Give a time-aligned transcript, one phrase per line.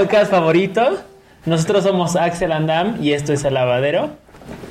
[0.00, 0.98] podcast favorito.
[1.44, 4.08] Nosotros somos Axel Andam y esto es El Lavadero.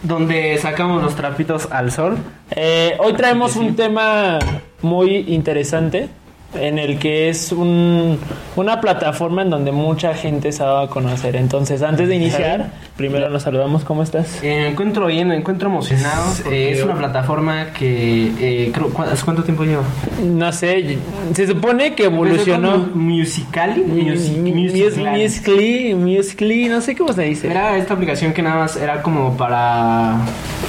[0.01, 2.17] Donde sacamos los trapitos al sol.
[2.49, 4.39] Eh, hoy traemos un tema
[4.81, 6.09] muy interesante
[6.55, 8.17] en el que es un,
[8.55, 11.35] una plataforma en donde mucha gente se va a conocer.
[11.35, 13.83] Entonces, antes de iniciar, primero nos saludamos.
[13.83, 14.41] ¿Cómo estás?
[14.43, 16.23] Eh, me encuentro bien, me encuentro emocionado.
[16.51, 18.31] Eh, es una plataforma que...
[18.39, 19.83] Eh, creo, ¿cu- ¿Hace cuánto tiempo lleva?
[20.23, 20.97] No sé,
[21.33, 22.89] se supone que evolucionó.
[22.95, 23.83] Musically.
[23.83, 25.21] Music- Musical.ly.
[25.23, 27.47] Musically, Musically, no sé cómo se dice.
[27.49, 30.15] Era esta aplicación que nada más era como para...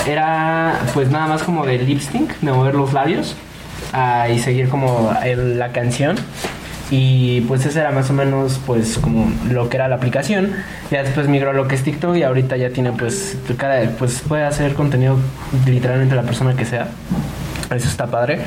[0.06, 3.34] Era pues nada más como de lip sync, de mover los labios
[3.92, 6.16] ah, y seguir como el- la canción.
[6.92, 10.52] Y pues ese era más o menos pues como lo que era la aplicación.
[10.90, 14.22] Ya después migró a lo que es TikTok y ahorita ya tiene pues cada pues
[14.26, 15.16] puede hacer contenido
[15.66, 16.88] literalmente la persona que sea.
[17.72, 18.40] Eso está padre.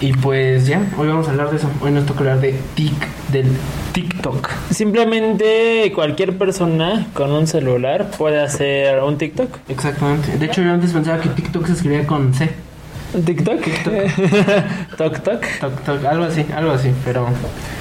[0.00, 1.68] Y pues ya, hoy vamos a hablar de eso.
[1.82, 2.94] Hoy nos toca hablar de Tik,
[3.30, 3.48] del
[3.92, 4.48] TikTok.
[4.70, 9.58] Simplemente cualquier persona con un celular puede hacer un TikTok.
[9.68, 10.38] Exactamente.
[10.38, 12.48] De hecho, yo antes pensaba que TikTok se escribía con C.
[13.12, 13.60] ¿Un TikTok?
[14.96, 15.46] Tok Tok.
[15.60, 17.26] Tok, tok, algo así, algo así, pero,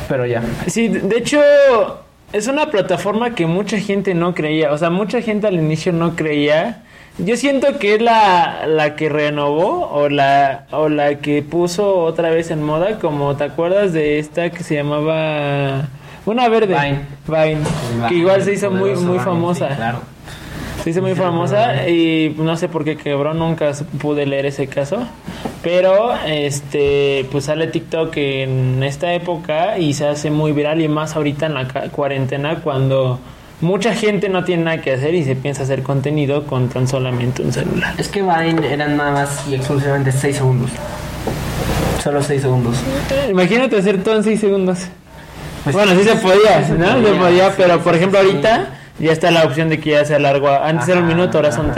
[0.08, 0.42] pero ya.
[0.68, 1.40] Sí, de hecho,
[2.34, 4.72] es una plataforma que mucha gente no creía.
[4.72, 6.84] O sea, mucha gente al inicio no creía.
[7.20, 12.30] Yo siento que es la, la que renovó o la, o la que puso otra
[12.30, 12.98] vez en moda.
[12.98, 15.90] Como te acuerdas de esta que se llamaba.
[16.26, 16.76] Una verde.
[16.76, 17.02] Vine.
[17.28, 18.08] Vine.
[18.08, 19.70] Que igual se hizo muy, muy Vine, famosa.
[19.70, 20.00] sí, claro.
[20.84, 25.06] Se hizo muy famosa y no sé por qué quebró, nunca pude leer ese caso.
[25.62, 31.16] Pero este pues sale TikTok en esta época y se hace muy viral y más
[31.16, 33.20] ahorita en la cuarentena cuando
[33.62, 37.42] mucha gente no tiene nada que hacer y se piensa hacer contenido con tan solamente
[37.42, 37.94] un celular.
[37.98, 40.72] Es que Vine eran nada más y exclusivamente 6 segundos.
[42.02, 42.78] Solo 6 segundos.
[43.30, 44.88] Imagínate hacer todo en 6 segundos.
[45.66, 47.06] Pues bueno, sí se podía, sí se ¿no?
[47.06, 50.50] Se podía, pero por ejemplo ahorita ya está la opción de que ya sea largo.
[50.50, 51.76] Antes era un minuto, ahora son ajá.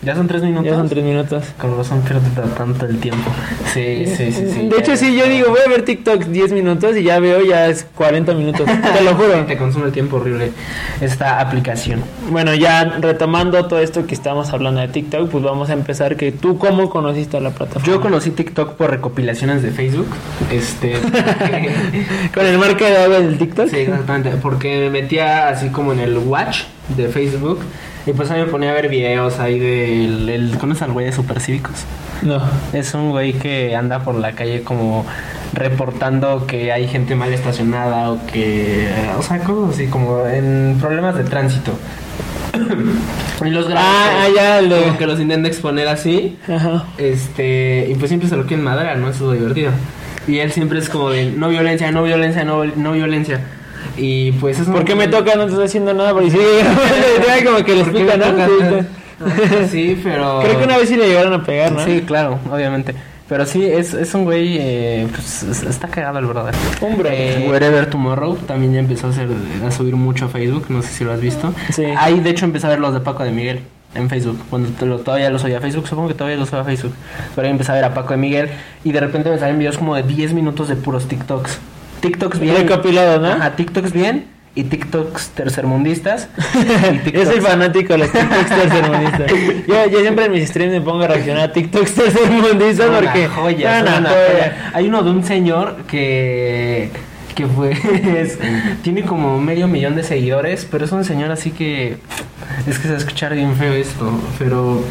[0.00, 0.06] 3.
[0.06, 0.64] Ya son 3 minutos.
[0.64, 1.44] Ya son 3 minutos.
[1.60, 3.30] Con razón pierde tanto el tiempo.
[3.72, 4.68] Sí, sí, sí, sí.
[4.68, 7.66] de hecho, sí, yo digo, voy a ver TikTok 10 minutos y ya veo, ya
[7.66, 8.66] es 40 minutos.
[8.96, 9.44] Te lo juro.
[9.46, 10.52] Te consume el tiempo horrible
[11.00, 12.02] esta aplicación.
[12.30, 16.16] Bueno, ya retomando todo esto que estamos hablando de TikTok, pues vamos a empezar.
[16.16, 17.86] que ¿Tú cómo conociste a la plataforma?
[17.86, 20.08] Yo conocí TikTok por recopilaciones de Facebook.
[20.50, 20.92] Este.
[22.34, 23.68] ¿Con el marca de agua del TikTok?
[23.68, 24.30] Sí, exactamente.
[24.40, 26.62] Porque me metía así como en el watch
[26.96, 27.60] de Facebook.
[28.06, 30.28] Y pues ahí me ponía a ver videos ahí del.
[30.28, 31.84] El, ¿Conoces al güey de Supercívicos?
[32.22, 32.40] No.
[32.72, 35.04] Es un güey que anda por la calle como
[35.52, 38.88] reportando que hay gente mal estacionada o que.
[39.18, 41.72] O sea, cosas así como en problemas de tránsito.
[43.44, 43.82] y los graba.
[43.86, 46.38] Ah, ah, ya, Como que los intenta exponer así.
[46.48, 46.84] Ajá.
[46.98, 49.08] Este, y pues siempre se lo quieren madrear, ¿no?
[49.08, 49.72] Eso es lo divertido.
[50.26, 53.40] Y él siempre es como de no violencia, no violencia, no, no violencia.
[53.96, 55.34] Y pues es ¿Por qué me toca?
[55.34, 56.12] No te estoy haciendo nada.
[56.12, 56.38] Porque sí,
[57.44, 58.24] como que le ¿Por qué explica, ¿no?
[58.46, 59.66] toca?
[59.70, 60.40] Sí, pero.
[60.42, 61.84] Creo que una vez sí le llegaron a pegar, ¿no?
[61.84, 62.94] Sí, claro, obviamente.
[63.28, 66.54] Pero sí, es, es un güey, eh, pues es- está cagado el brother.
[66.80, 67.44] Hombre.
[67.44, 69.28] Eh, Wherever Tomorrow también ya empezó a, hacer,
[69.66, 71.52] a subir mucho a Facebook, no sé si lo has visto.
[71.70, 71.84] Sí.
[71.98, 73.60] Ahí de hecho empecé a ver los de Paco de Miguel
[73.94, 76.60] en Facebook, cuando te lo- todavía lo subía a Facebook, supongo que todavía lo subía
[76.62, 76.94] a Facebook.
[77.34, 78.48] Pero ahí empecé a ver a Paco de Miguel
[78.82, 81.58] y de repente me salen videos como de 10 minutos de puros TikToks.
[82.00, 82.56] TikToks bien.
[82.56, 83.28] Recopilado, ¿no?
[83.28, 86.28] Ajá, TikToks bien y TikToks tercermundistas.
[87.06, 89.32] y Yo soy fanático de los TikToks tercermundistas.
[89.68, 93.78] Yo, yo siempre en mis streams me pongo a reaccionar a TikToks tercermundistas porque joya,
[93.78, 94.26] son son una una joya.
[94.32, 94.70] joya.
[94.74, 96.90] Hay uno de un señor que
[97.34, 97.70] que fue
[98.20, 98.38] es-
[98.82, 101.98] tiene como medio millón de seguidores, pero es un señor así que
[102.66, 104.10] es que se va a escuchar bien feo esto,
[104.40, 104.82] pero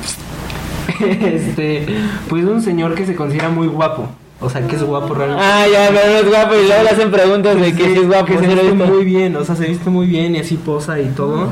[1.00, 1.86] este
[2.30, 4.10] pues un señor que se considera muy guapo.
[4.40, 5.44] O sea, que es guapo realmente.
[5.44, 8.26] Ah, ya, pero es guapo y luego le hacen preguntas de que si es guapo.
[8.28, 11.08] que se viste muy bien, o sea, se viste muy bien y así posa y
[11.08, 11.48] todo.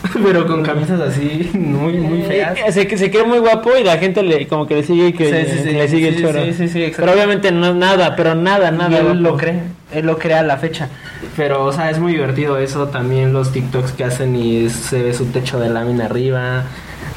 [0.22, 2.56] Pero con camisas así muy muy feas.
[2.56, 5.26] Eh, Se, se cree muy guapo y la gente le como que le sigue que
[5.44, 6.44] Sí, sí, sí, le sigue el choro.
[6.44, 7.02] sí, sí, sí, exacto.
[7.06, 8.90] pero obviamente no nada, pero nada, nada.
[8.92, 9.20] y él guapo.
[9.20, 9.60] lo cree,
[9.92, 10.88] él lo crea a la fecha.
[11.36, 12.88] Pero, o sea, es muy divertido eso.
[12.88, 16.62] También los TikToks que hacen y se ve su techo de lámina arriba.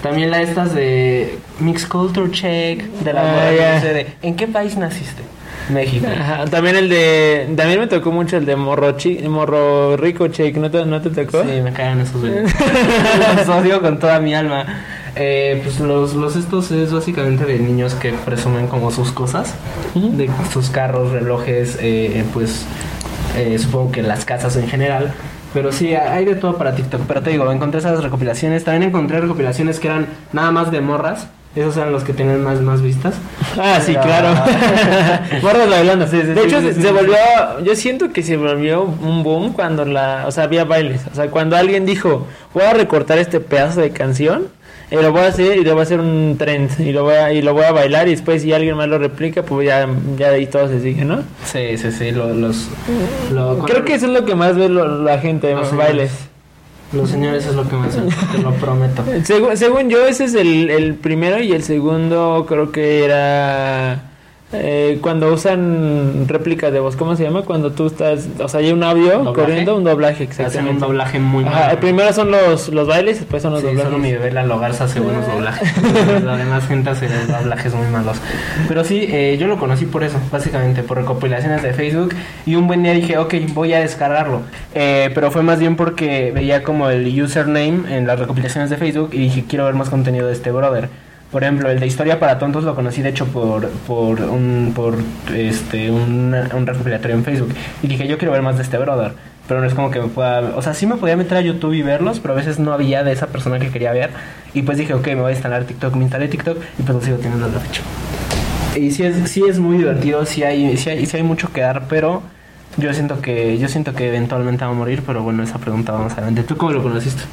[0.02, 3.76] También la estas de Mix Culture Check, de la Ah, que ya.
[3.76, 5.22] dice de ¿En qué país naciste?
[5.70, 6.08] México.
[6.20, 10.58] Ajá, también el de también me tocó mucho el de morro chi, morro rico check,
[10.58, 11.44] ¿no te, no te tocó?
[11.44, 12.52] Sí, me cagan esos videos.
[13.38, 14.66] los odio con toda mi alma.
[15.16, 19.54] Eh, pues los, los estos es básicamente de niños que presumen como sus cosas,
[19.94, 22.66] de sus carros, relojes, eh, pues
[23.38, 25.14] eh, supongo que las casas en general.
[25.54, 27.02] Pero sí, hay de todo para TikTok.
[27.08, 28.64] Pero te digo, encontré esas recopilaciones.
[28.64, 31.28] También encontré recopilaciones que eran nada más de morras.
[31.54, 33.16] Esos eran los que tenían más, más vistas.
[33.60, 34.30] Ah, sí, Pero- claro.
[35.42, 36.08] Morras bailando.
[36.08, 37.16] Sí, sí, de sí, hecho, sí, se, se volvió.
[37.64, 40.24] Yo siento que se volvió un boom cuando la.
[40.28, 41.02] O sea, había bailes.
[41.12, 44.48] O sea, cuando alguien dijo, voy a recortar este pedazo de canción.
[44.92, 46.70] Y lo voy a hacer y lo voy a hacer un trend.
[46.80, 48.08] Y lo voy a, y lo voy a bailar.
[48.08, 51.06] Y después, si alguien más lo replica, pues ya, ya de ahí todo se sigue,
[51.06, 51.24] ¿no?
[51.46, 52.68] Sí, sí, sí, lo- los...
[53.32, 56.12] lo- Creo que eso es lo que más ve lo- la gente, Los bailes.
[56.92, 59.02] Los señores es lo que más te lo prometo.
[59.24, 64.11] Según, según yo, ese es el, el primero y el segundo creo que era
[64.54, 66.96] eh, cuando usan réplicas de voz.
[66.96, 67.44] ¿Cómo se llama?
[67.44, 69.34] Cuando tú estás, o sea, hay un audio ¿Doblaje?
[69.36, 70.86] corriendo, un doblaje, Hacen un exactamente.
[70.86, 71.72] doblaje muy Ajá, malo.
[71.74, 73.86] el primero son los, los bailes, después son los Sí, doblajes.
[73.92, 75.72] solo mi bebé Lalo Garza hace buenos doblajes.
[76.24, 78.18] La demás gente hace doblajes muy malos.
[78.68, 82.14] Pero sí, eh, yo lo conocí por eso, básicamente, por recopilaciones de Facebook.
[82.46, 84.42] Y un buen día dije, ok, voy a descargarlo.
[84.76, 89.10] Eh, pero fue más bien porque veía como el username en las recopilaciones de Facebook
[89.14, 90.90] y dije, quiero ver más contenido de este brother.
[91.32, 94.98] Por ejemplo, el de Historia para Tontos lo conocí de hecho por, por, un, por
[95.34, 97.54] este, un, un recopilatorio en Facebook.
[97.82, 99.14] Y dije, yo quiero ver más de este brother.
[99.48, 100.56] Pero no es como que me pueda...
[100.56, 103.04] O sea, sí me podía meter a YouTube y verlos, pero a veces no había
[103.04, 104.12] de esa persona que quería ver.
[104.54, 105.96] Y pues dije, ok, me voy a instalar TikTok.
[105.96, 107.82] Me instalé TikTok y pues lo sigo teniendo la fecha.
[108.76, 111.62] Y sí es, sí es muy divertido, sí hay, sí, hay, sí hay mucho que
[111.62, 112.24] dar, pero
[112.78, 115.04] yo siento que yo siento que eventualmente va a morir.
[115.06, 116.44] Pero bueno, esa pregunta vamos adelante.
[116.44, 117.24] ¿Tú cómo lo conociste?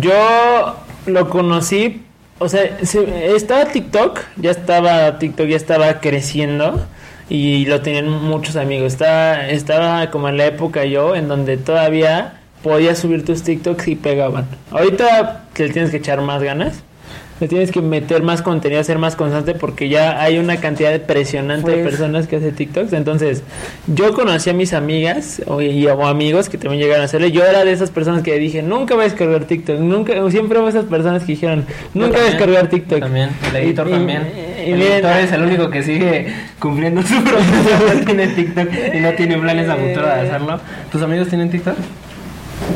[0.00, 2.04] Yo lo conocí,
[2.38, 6.86] o sea, se- estaba TikTok, ya estaba TikTok, ya estaba creciendo
[7.28, 8.92] y lo tenían muchos amigos.
[8.94, 13.96] Estaba, estaba como en la época yo, en donde todavía podías subir tus TikToks y
[13.96, 14.46] pegaban.
[14.70, 16.82] Ahorita te tienes que echar más ganas.
[17.48, 21.76] Tienes que meter más contenido, ser más constante porque ya hay una cantidad impresionante de
[21.78, 22.92] Pues- personas que hacen TikToks.
[22.92, 23.42] Entonces,
[23.86, 27.30] yo conocí a mis amigas o, y, o amigos que también llegaron a hacerle.
[27.32, 29.78] Yo era de esas personas que dije, nunca voy a descargar TikTok.
[29.78, 31.64] Nunca, siempre hubo esas personas que dijeron,
[31.94, 33.00] nunca voy a descargar TikTok.
[33.00, 34.22] También, el editor Y- también.
[34.36, 36.26] y- y el miren, editor es el único que sigue
[36.58, 37.98] cumpliendo su profesión.
[37.98, 40.60] no tiene TikTok y no tiene planes a futuro de hacerlo.
[40.90, 41.74] ¿Tus amigos tienen TikTok?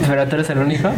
[0.07, 0.91] Pero tú eres el único.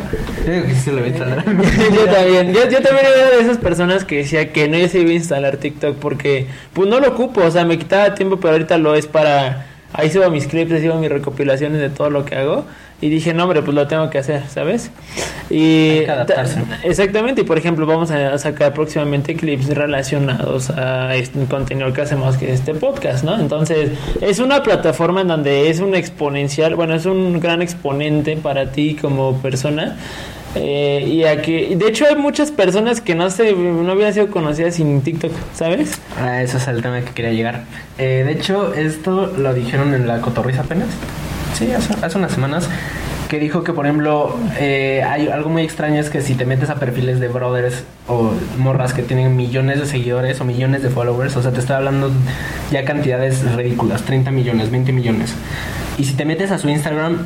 [0.47, 1.45] Yo digo que sí se lo voy a instalar.
[1.95, 5.11] yo también, yo, yo también era de esas personas que decía que no se iba
[5.11, 8.79] a instalar TikTok porque pues no lo ocupo, o sea, me quitaba tiempo, pero ahorita
[8.79, 12.37] lo es para ahí subo mis clips, ahí subo mis recopilaciones de todo lo que
[12.37, 12.65] hago
[13.03, 14.91] y dije, "No, hombre, pues lo tengo que hacer", ¿sabes?
[15.49, 16.61] Y Hay que adaptarse.
[16.61, 22.03] ta- exactamente, y por ejemplo, vamos a sacar próximamente clips relacionados a este contenido que
[22.03, 23.39] hacemos que es este podcast, ¿no?
[23.41, 23.91] Entonces,
[24.21, 28.97] es una plataforma en donde es un exponencial, bueno, es un gran exponente para ti
[29.01, 29.97] como persona.
[30.55, 34.75] Eh, y aquí, de hecho hay muchas personas que no se no habían sido conocidas
[34.75, 36.01] sin TikTok, ¿sabes?
[36.19, 37.65] Ah, eso es el tema que quería llegar.
[37.99, 40.89] Eh, de hecho, esto lo dijeron en la cotorriza apenas.
[41.55, 42.69] Sí, hace, hace unas semanas.
[43.29, 46.69] Que dijo que, por ejemplo, eh, hay algo muy extraño es que si te metes
[46.69, 51.37] a perfiles de brothers o morras que tienen millones de seguidores o millones de followers,
[51.37, 52.11] o sea, te estoy hablando
[52.73, 55.33] ya cantidades ridículas, 30 millones, 20 millones.
[55.97, 57.19] Y si te metes a su Instagram,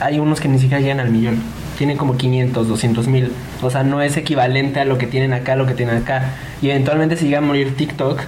[0.00, 1.40] hay unos que ni siquiera llegan al millón.
[1.76, 3.32] Tienen como 500, 200 mil.
[3.62, 6.32] O sea, no es equivalente a lo que tienen acá, a lo que tienen acá.
[6.62, 8.20] Y eventualmente si llega a morir TikTok,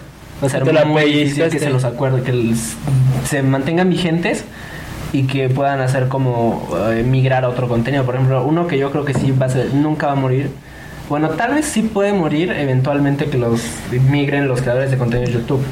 [0.48, 2.76] sea, Te la muy difícil que se los acuerde, que les-
[3.24, 4.44] se mantengan vigentes
[5.12, 8.04] y que puedan hacer como eh, migrar a otro contenido.
[8.04, 10.50] Por ejemplo, uno que yo creo que sí va a ser, nunca va a morir.
[11.08, 13.62] Bueno, tal vez sí puede morir eventualmente que los
[14.10, 15.62] migren los creadores de contenido de YouTube.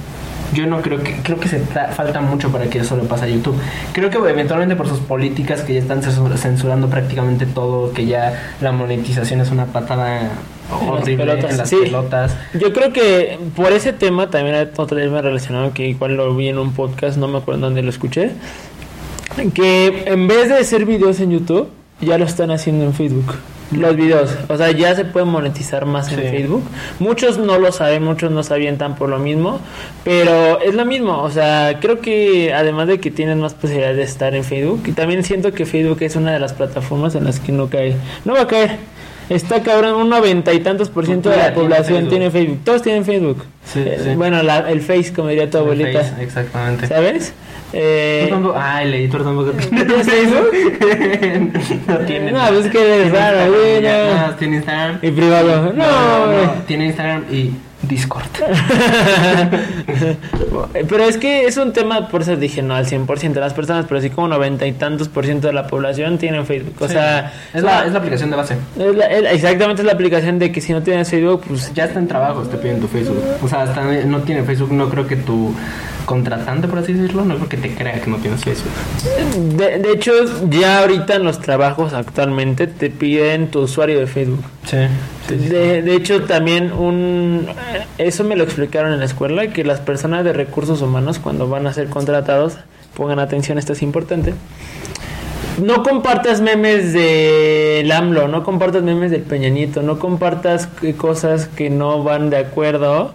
[0.55, 3.25] Yo no creo que creo que se ta- falta mucho para que eso le pase
[3.25, 3.57] a YouTube.
[3.93, 8.55] Creo que eventualmente por sus políticas que ya están censur- censurando prácticamente todo, que ya
[8.61, 10.29] la monetización es una patada En
[10.71, 11.77] las horrible pelotas, en las sí.
[11.83, 12.37] pelotas.
[12.55, 16.49] Yo creo que por ese tema también hay otro tema relacionado que igual lo vi
[16.49, 18.31] en un podcast, no me acuerdo dónde lo escuché,
[19.55, 21.69] que en vez de hacer videos en YouTube,
[22.01, 23.35] ya lo están haciendo en Facebook.
[23.73, 26.21] Los videos, o sea, ya se pueden monetizar más en.
[26.21, 26.63] Facebook.
[27.01, 29.59] Muchos no lo saben, muchos no se avientan por lo mismo,
[30.05, 34.03] pero es lo mismo, o sea, creo que además de que tienen más posibilidades de
[34.05, 37.41] estar en Facebook, y también siento que Facebook es una de las plataformas en las
[37.41, 38.77] que no cae, no va a caer.
[39.29, 42.11] Está cabrón, un noventa y tantos por ciento de la tiene población Facebook.
[42.11, 42.59] tiene Facebook.
[42.65, 43.45] Todos tienen Facebook.
[43.65, 44.11] Sí, Eh, sí.
[44.15, 46.05] Bueno, la- el Face, como diría tu abuelita.
[46.05, 46.87] Face, exactamente.
[46.87, 47.33] ¿Sabes?
[47.73, 50.51] Eh, Tú tampoco- Ah, el editor tampoco tiene ¿Tienes Facebook?
[51.89, 52.33] no tiene.
[52.33, 54.27] No, pues que eres Tiene raro, güey, no.
[54.29, 54.99] no, tiene Instagram.
[55.03, 55.73] Y privado.
[55.73, 56.49] No, güey.
[56.67, 57.51] tiene Instagram y
[57.89, 58.27] Discord.
[60.89, 63.87] pero es que es un tema, por eso dije no al 100% de las personas,
[63.89, 66.75] pero sí como noventa y tantos por ciento de la población tienen Facebook.
[66.81, 66.95] O Sí.
[66.95, 68.57] sea, es la, es la aplicación de base.
[68.79, 71.85] es la- es exactamente es la aplicación de que si no tienes Facebook, pues Ya
[71.85, 73.23] está en trabajo, te piden tu Facebook.
[73.43, 75.53] O sea, hasta no tiene Facebook, no creo que tu
[76.07, 78.71] contratante, por así decirlo, no creo que te crea que no tienes Facebook.
[79.57, 80.13] De, de hecho,
[80.49, 84.45] ya ahorita en los trabajos actualmente te piden tu usuario de Facebook.
[84.67, 84.77] Sí.
[85.35, 87.49] De, de hecho, también un
[87.99, 91.67] eso me lo explicaron en la escuela, que las personas de recursos humanos cuando van
[91.67, 92.59] a ser contratados,
[92.95, 94.35] pongan atención, esto es importante.
[95.63, 101.47] No compartas memes del AMLO, no compartas memes del Peña Nieto, no compartas eh, cosas
[101.47, 103.15] que no van de acuerdo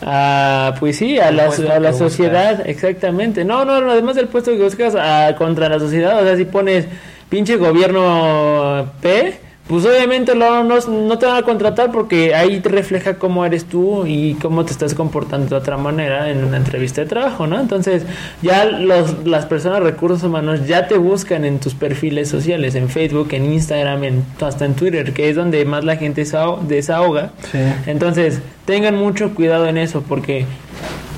[0.00, 3.44] a, pues sí, a la, a la sociedad, exactamente.
[3.44, 6.46] No, no, no, además del puesto que buscas a, contra la sociedad, o sea, si
[6.46, 6.86] pones
[7.28, 9.38] pinche gobierno P,
[9.68, 13.64] pues obviamente no, no, no te van a contratar porque ahí te refleja cómo eres
[13.64, 17.58] tú y cómo te estás comportando de otra manera en una entrevista de trabajo, ¿no?
[17.60, 18.02] Entonces,
[18.42, 22.88] ya los, las personas de recursos humanos ya te buscan en tus perfiles sociales, en
[22.88, 27.30] Facebook, en Instagram, en, hasta en Twitter, que es donde más la gente desaho- desahoga.
[27.50, 27.58] Sí.
[27.86, 30.44] Entonces, tengan mucho cuidado en eso porque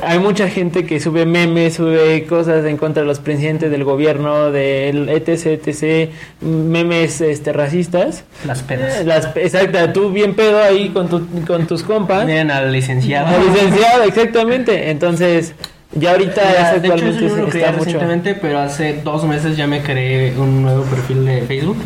[0.07, 4.51] hay mucha gente que sube memes, sube cosas en contra de los presidentes del gobierno,
[4.51, 8.25] del etc, etc, memes este, racistas.
[8.47, 9.05] Las pedas.
[9.05, 12.27] Las, exacto, tú bien pedo ahí con, tu, con tus compas.
[12.27, 13.29] Miren al licenciado.
[13.29, 14.91] Al licenciado, exactamente.
[14.91, 15.55] Entonces,
[15.93, 17.85] ya ahorita eso de hecho, eso yo lo creé mucho.
[17.85, 21.77] recientemente, pero hace dos meses ya me creé un nuevo perfil de Facebook.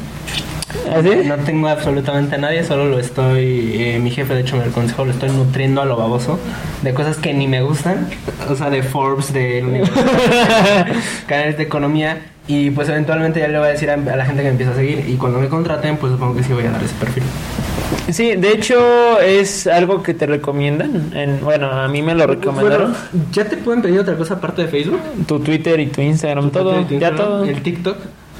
[0.95, 1.11] ¿Así?
[1.27, 3.73] No tengo absolutamente a nadie, solo lo estoy.
[3.75, 6.39] eh, mi jefe, de hecho, me aconsejó, lo estoy nutriendo a lo baboso
[6.83, 8.09] de cosas que ni me gustan,
[8.49, 9.85] o sea, de Forbes, de
[11.27, 12.19] canales de economía.
[12.47, 14.73] Y pues eventualmente ya le voy a decir a, a la gente que me empieza
[14.73, 15.05] a seguir.
[15.07, 17.23] Y cuando me contraten, pues supongo que sí voy a dar ese perfil.
[18.11, 21.11] Sí, de hecho es algo que te recomiendan.
[21.15, 22.93] En, bueno, a mí me lo recomendaron.
[22.93, 24.99] Bueno, ¿Ya te pueden pedir otra cosa aparte de Facebook?
[25.27, 27.45] tu Twitter y tu Instagram, todo, ya todo.
[27.45, 27.97] El TikTok.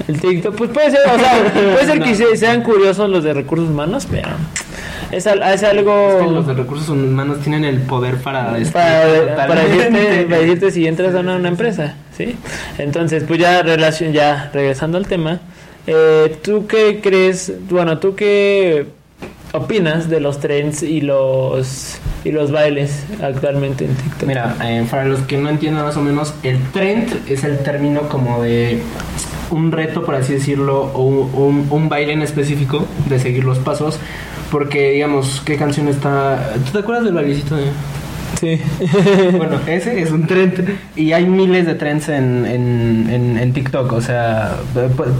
[0.07, 2.35] El TikTok, pues puede ser, o sea, puede ser que No.
[2.35, 4.29] sean curiosos los de recursos humanos, pero
[5.11, 9.35] es, al- es algo Es que los de recursos humanos tienen el poder para para,
[9.35, 12.35] para decirte, para decirte si entras a una, una empresa, ¿sí?
[12.77, 15.39] Entonces, pues ya relación, ya regresando al tema,
[15.85, 18.87] eh, ¿tú qué crees, bueno, tú qué
[19.51, 24.27] opinas de los trends y los y los bailes actualmente en TikTok?
[24.27, 28.01] Mira, eh, para los que no entiendan más o menos, el trend es el término
[28.09, 28.79] como de
[29.51, 33.99] un reto, por así decirlo, o un, un- baile en específico de seguir los pasos.
[34.51, 36.53] Porque, digamos, ¿qué canción está...?
[36.65, 37.65] ¿Tú te acuerdas del bailecito de...?
[38.39, 38.61] Sí.
[39.37, 40.63] Bueno, ese es un trend
[40.95, 44.55] y hay miles de trends en, en, en, en TikTok, o sea,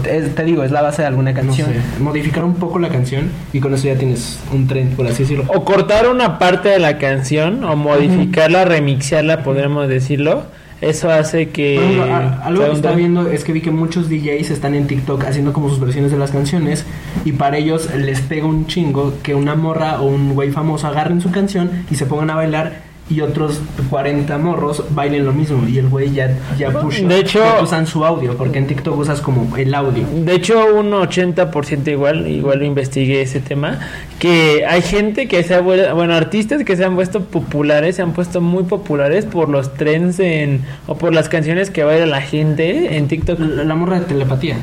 [0.08, 1.68] es- te digo, es la base de alguna canción.
[2.00, 5.44] Modificar un poco la canción y con eso ya tienes un trend, por así decirlo.
[5.48, 10.44] o cortar una parte de la canción o modificarla, remixarla, podríamos decirlo.
[10.80, 12.96] Eso hace que Por ejemplo, a- algo que trend.
[12.96, 16.16] viendo es que vi que muchos DJs están en TikTok haciendo como sus versiones de
[16.18, 16.86] las canciones
[17.24, 21.20] y para ellos les pega un chingo que una morra o un güey famoso agarren
[21.20, 25.78] su canción y se pongan a bailar y otros 40 morros bailen lo mismo y
[25.78, 29.20] el güey ya, ya push De hecho- ya usan su audio porque en TikTok usas
[29.20, 30.04] como el audio.
[30.24, 33.80] De hecho, un 80% igual, igual lo investigué ese tema,
[34.18, 38.02] que hay gente que se ha vuelto, bueno, artistas que se han puesto populares, se
[38.02, 42.20] han puesto muy populares por los trends en, o por las canciones que baila la
[42.22, 43.38] gente en TikTok.
[43.40, 44.56] La, la morra de telepatía.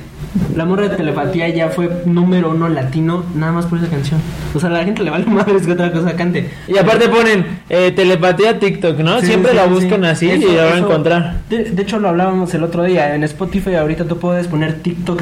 [0.56, 4.20] La morra de telepatía ya fue número uno latino nada más por esa canción.
[4.54, 6.50] O sea, a la gente le vale madres que otra cosa cante.
[6.68, 9.20] Y aparte ponen eh, telepatía TikTok, ¿no?
[9.20, 11.36] Sí, Siempre sí, la buscan así Eso- y la van a encontrar.
[11.50, 13.14] De, de hecho, lo hablábamos el otro día.
[13.16, 15.22] En Spotify, ahorita tú puedes poner TikTok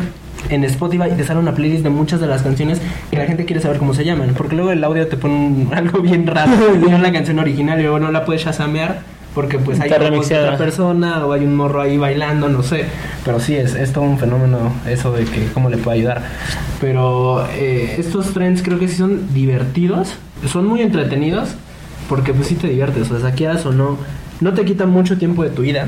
[0.49, 2.79] en Spotify y te sale una playlist de muchas de las canciones
[3.09, 4.33] que la gente quiere saber cómo se llaman.
[4.37, 6.51] Porque luego el audio te pone algo bien raro.
[6.75, 8.99] y no la canción original y luego no la puedes chasamear.
[9.33, 12.85] Porque pues hay otra persona o hay un morro ahí bailando, no sé.
[13.25, 16.21] Pero sí, es, es todo un fenómeno eso de que cómo le puede ayudar.
[16.79, 20.13] Pero eh, estos trends creo que sí son divertidos,
[20.49, 21.49] son muy entretenidos,
[22.07, 23.97] porque pues sí te diviertes, o sea, quieras o no,
[24.41, 25.87] no te quita mucho tiempo de tu vida.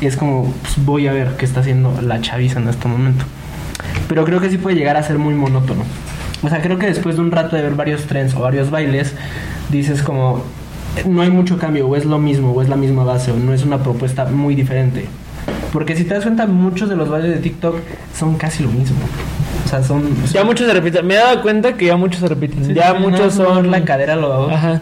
[0.00, 3.24] Y es como, pues, voy a ver qué está haciendo la chaviza en este momento.
[4.08, 5.84] Pero creo que sí puede llegar a ser muy monótono.
[6.42, 9.14] O sea, creo que después de un rato de ver varios trends o varios bailes,
[9.70, 10.44] dices como,
[11.06, 13.52] no hay mucho cambio, o es lo mismo, o es la misma base, o no
[13.52, 15.06] es una propuesta muy diferente.
[15.72, 17.76] Porque si te das cuenta, muchos de los bailes de TikTok
[18.16, 18.98] son casi lo mismo.
[19.64, 20.04] O sea, son...
[20.32, 21.06] Ya muchos se repiten.
[21.06, 22.64] Me he dado cuenta que ya muchos se repiten.
[22.64, 24.50] Sí, ya muchos son la cadera lo hago.
[24.50, 24.80] Ajá.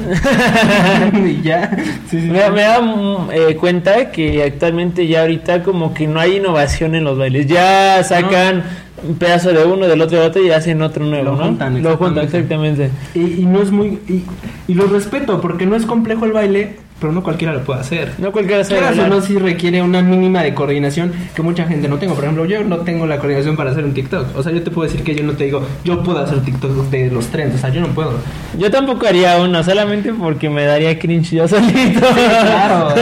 [1.26, 1.70] y ya.
[2.08, 6.36] Sí, sí, Me, dado mm, eh, cuenta que actualmente ya ahorita como que no hay
[6.36, 7.46] innovación en los bailes.
[7.46, 8.62] Ya sacan
[9.06, 11.44] un pedazo de uno, del otro de otro y hacen otro nuevo, Lo ¿no?
[11.44, 12.84] juntan, Lo juntan, exactamente.
[12.86, 13.38] exactamente.
[13.38, 13.98] Y, y no es muy...
[14.08, 14.24] Y,
[14.68, 18.12] y lo respeto, porque no es complejo el baile, pero no cualquiera lo puede hacer.
[18.18, 19.18] No cualquiera sabe Quieras o bailar.
[19.18, 22.14] no, sí requiere una mínima de coordinación que mucha gente no tengo.
[22.14, 24.36] Por ejemplo, yo no tengo la coordinación para hacer un TikTok.
[24.36, 26.70] O sea, yo te puedo decir que yo no te digo, yo puedo hacer TikTok
[26.90, 27.56] de los trends.
[27.56, 28.12] O sea, yo no puedo.
[28.58, 32.00] Yo tampoco haría uno, solamente porque me daría cringe yo solito.
[32.00, 32.94] claro.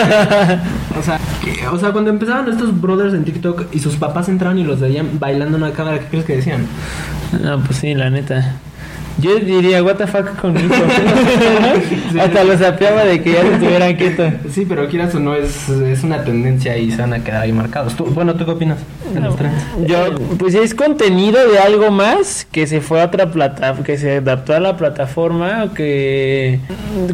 [0.98, 4.58] O sea, que- o sea, cuando empezaban estos brothers en TikTok y sus papás entraban
[4.58, 6.66] y los veían bailando en una cámara, ¿qué crees que decían?
[7.40, 8.56] no, pues sí, la neta.
[9.20, 10.74] Yo diría, what the fuck con mi hijo.
[12.20, 14.32] Hasta lo sapeaba de que ya se estuvieran quietos.
[14.52, 17.52] Sí, pero quieras o no, es, es una tendencia y se van a quedar ahí
[17.52, 17.94] marcados.
[17.96, 18.78] Tú- bueno, ¿tú qué opinas
[19.12, 19.34] de los?
[19.86, 24.16] Yo, pues es contenido de algo más que se fue a otra plataforma, que se
[24.18, 26.60] adaptó a la plataforma, o que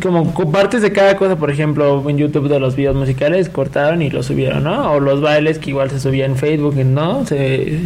[0.03, 4.03] como co- partes de cada cosa, por ejemplo, en YouTube de los videos musicales cortaron
[4.03, 4.93] y los subieron, ¿no?
[4.93, 7.25] O los bailes que igual se subían en Facebook, ¿no?
[7.27, 7.79] Se...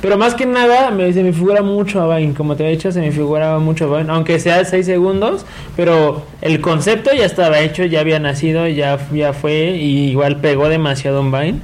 [0.00, 2.90] Pero más que nada me, se me figura mucho a Vine, como te he dicho,
[2.90, 3.12] se me
[3.58, 5.44] mucho Vine, aunque sea 6 segundos,
[5.76, 10.68] pero el concepto ya estaba hecho, ya había nacido, ya, ya fue, y igual pegó
[10.68, 11.58] demasiado en Vine.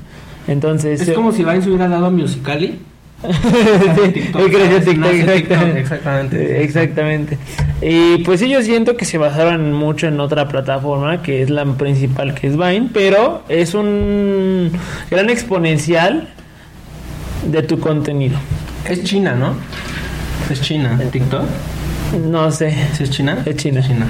[0.48, 2.78] Entonces, Es eh, como si Vine se hubiera dado a Musicali.
[3.26, 4.84] Sí, TikTok, él creció ¿sabes?
[4.84, 6.60] TikTok, Nace TikTok, exactamente.
[6.60, 6.62] exactamente.
[6.62, 7.38] Exactamente.
[7.80, 11.64] Y pues sí, yo siento que se basaron mucho en otra plataforma que es la
[11.64, 14.70] principal, que es Vine, pero es un
[15.10, 16.28] gran exponencial
[17.50, 18.38] de tu contenido.
[18.88, 19.54] Es China, ¿no?
[20.50, 20.98] Es China.
[21.10, 21.44] TikTok.
[22.30, 22.74] No sé.
[22.94, 23.42] ¿Sí es China?
[23.44, 23.82] Es China.
[23.86, 24.06] China.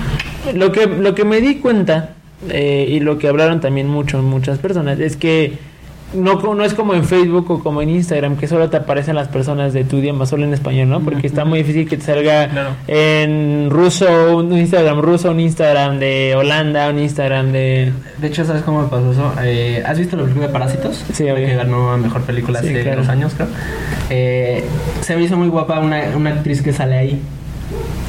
[0.54, 2.10] Lo que, lo que me di cuenta,
[2.48, 5.58] eh, y lo que hablaron también mucho muchas personas, es que
[6.14, 9.26] no, no es como en Facebook o como en Instagram, que solo te aparecen las
[9.26, 11.00] personas de tu idioma, solo en español, ¿no?
[11.00, 12.70] Porque está muy difícil que te salga Claro.
[12.86, 17.92] en ruso, un Instagram ruso, un Instagram de Holanda, un Instagram de...
[18.18, 19.32] De hecho, ¿sabes cómo me pasó eso?
[19.42, 21.04] Eh, ¿Has visto la película de Parásitos?
[21.12, 23.00] Sí, La que ganó a Mejor Película Sí, hace claro.
[23.00, 23.48] dos años, creo.
[24.08, 24.64] Eh,
[25.00, 27.20] se me hizo muy guapa una, una actriz que sale ahí.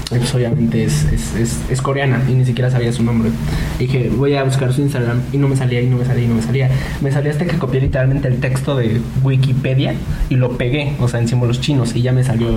[0.10, 3.30] Y pues obviamente es, es, es, es coreana y ni siquiera sabía su nombre.
[3.78, 6.24] Y dije, voy a buscar su Instagram y no me salía, y no me salía,
[6.24, 6.70] y no me salía.
[7.02, 9.96] Me salía hasta que copié literalmente el texto de Wikipedia
[10.30, 12.48] y lo pegué, o sea, en símbolos chinos y ya me salió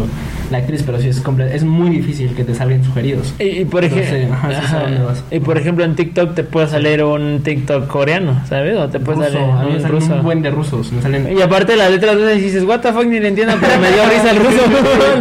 [0.50, 3.34] la actriz, pero sí es es muy difícil que te salgan sugeridos.
[3.38, 4.28] Y, y por ejemplo,
[5.28, 8.76] sí y por ejemplo en TikTok te puede salir un TikTok coreano, ¿sabes?
[8.76, 10.14] O te puede Ruso, salir un salen ruso.
[10.14, 13.06] un buen de rusos, me salen Y aparte las letras veces dices, what the fuck,
[13.06, 14.62] ni le entiendo, pero me dio risa el ruso.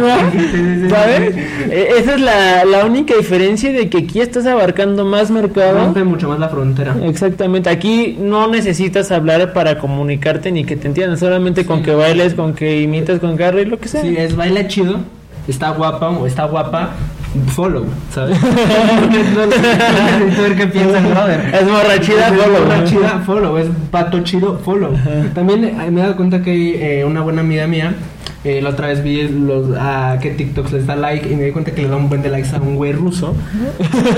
[0.00, 0.90] ¿no?
[0.90, 1.36] ¿Sabes?
[1.70, 5.78] Esa es la, la única diferencia de que aquí estás abarcando más mercado.
[5.78, 6.96] rompe mucho más la frontera.
[7.02, 12.34] Exactamente, aquí no necesitas hablar para comunicarte ni que te entiendan, solamente con que bailes,
[12.34, 14.02] con que imitas con Carrie, lo que sea.
[14.02, 14.98] Si es baila chido,
[15.48, 16.90] está guapa o está guapa,
[17.54, 18.36] follow, ¿sabes?
[18.42, 21.54] no necesito ver qué piensa el brother.
[21.54, 22.60] Es morra chida, Es follow.
[22.64, 23.58] morra chida, follow.
[23.58, 24.92] Es pato chido, follow.
[25.34, 27.94] También eh, me he dado cuenta que hay eh, una buena amiga mía.
[28.42, 31.50] eh, la otra vez vi los, a qué TikToks les da like y me di
[31.52, 33.34] cuenta que le da un buen de likes a un güey ruso.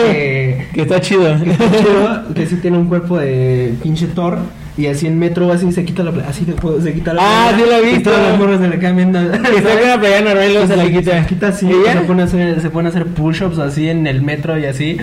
[0.07, 1.25] eh, Que está chido.
[1.43, 4.39] que está chido, que sí tiene un cuerpo de pinche Thor.
[4.79, 7.57] Y así en metro, así se quita la pla- así se quita la Ah, playera,
[7.59, 8.11] sí lo he y visto.
[8.11, 9.19] todos los morros se le viendo.
[9.21, 11.21] Que está con una playera normal y luego se la quita.
[11.23, 14.07] Se quita así, ¿Y se pone a hacer, se pone a hacer push-ups así en
[14.07, 14.97] el metro y así.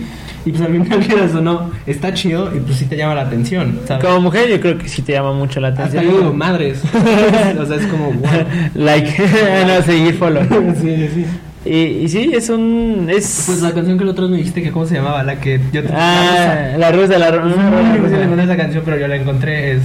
[0.46, 3.22] Y pues al final quieras o no, está chido y pues sí te llama la
[3.24, 4.04] atención, ¿sabes?
[4.04, 6.12] Como mujer yo creo que sí te llama mucho la Hasta atención.
[6.14, 6.82] yo digo, madres.
[7.60, 8.30] o sea, es como, wow.
[8.74, 9.22] like,
[9.68, 10.42] no, seguir follow.
[10.82, 11.26] sí, sí, sí.
[11.66, 13.08] Y, y sí, es un...
[13.10, 13.44] Es...
[13.48, 15.84] Pues la canción que el otro me dijiste que cómo se llamaba, la que yo
[15.84, 17.70] te ah, la rusa, la rusa.
[17.70, 19.74] No sé si le encontré esa canción, pero yo la encontré.
[19.74, 19.82] Es...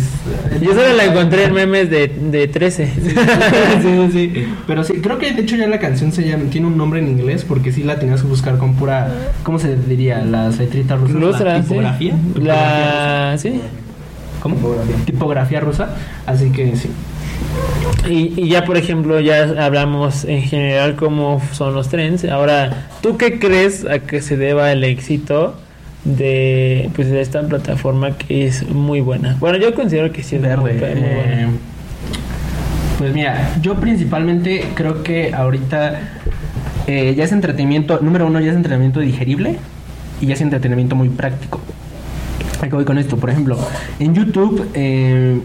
[0.62, 2.92] Yo solo la encontré en memes de, de 13.
[2.94, 3.10] sí,
[3.82, 4.46] sí, sí.
[4.68, 7.08] Pero sí, creo que de hecho ya la canción se llama, tiene un nombre en
[7.08, 9.08] inglés porque sí la tenías que buscar con pura,
[9.42, 10.24] ¿cómo se diría?
[10.24, 11.16] Las letritas rusas.
[11.16, 11.68] Lustra, la sí.
[11.68, 12.14] tipografía.
[12.40, 13.34] La...
[13.37, 13.60] Sí.
[14.40, 14.56] ¿Cómo?
[15.06, 15.88] Tipografía rusa.
[16.26, 16.88] Así que sí.
[18.09, 22.25] Y, y ya, por ejemplo, ya hablamos en general cómo son los trends.
[22.25, 25.57] Ahora, ¿tú qué crees a que se deba el éxito
[26.05, 29.37] de, pues, de esta plataforma que es muy buena?
[29.40, 30.95] Bueno, yo considero que sí es muy, Verde.
[30.95, 31.53] muy eh, buena.
[32.99, 36.01] pues mira, yo principalmente creo que ahorita
[36.87, 39.57] eh, ya es entretenimiento, número uno, ya es entretenimiento digerible
[40.21, 41.61] y ya es entretenimiento muy práctico.
[42.61, 43.17] ¿A qué voy con esto?
[43.17, 43.59] Por ejemplo,
[43.99, 45.40] en YouTube eh,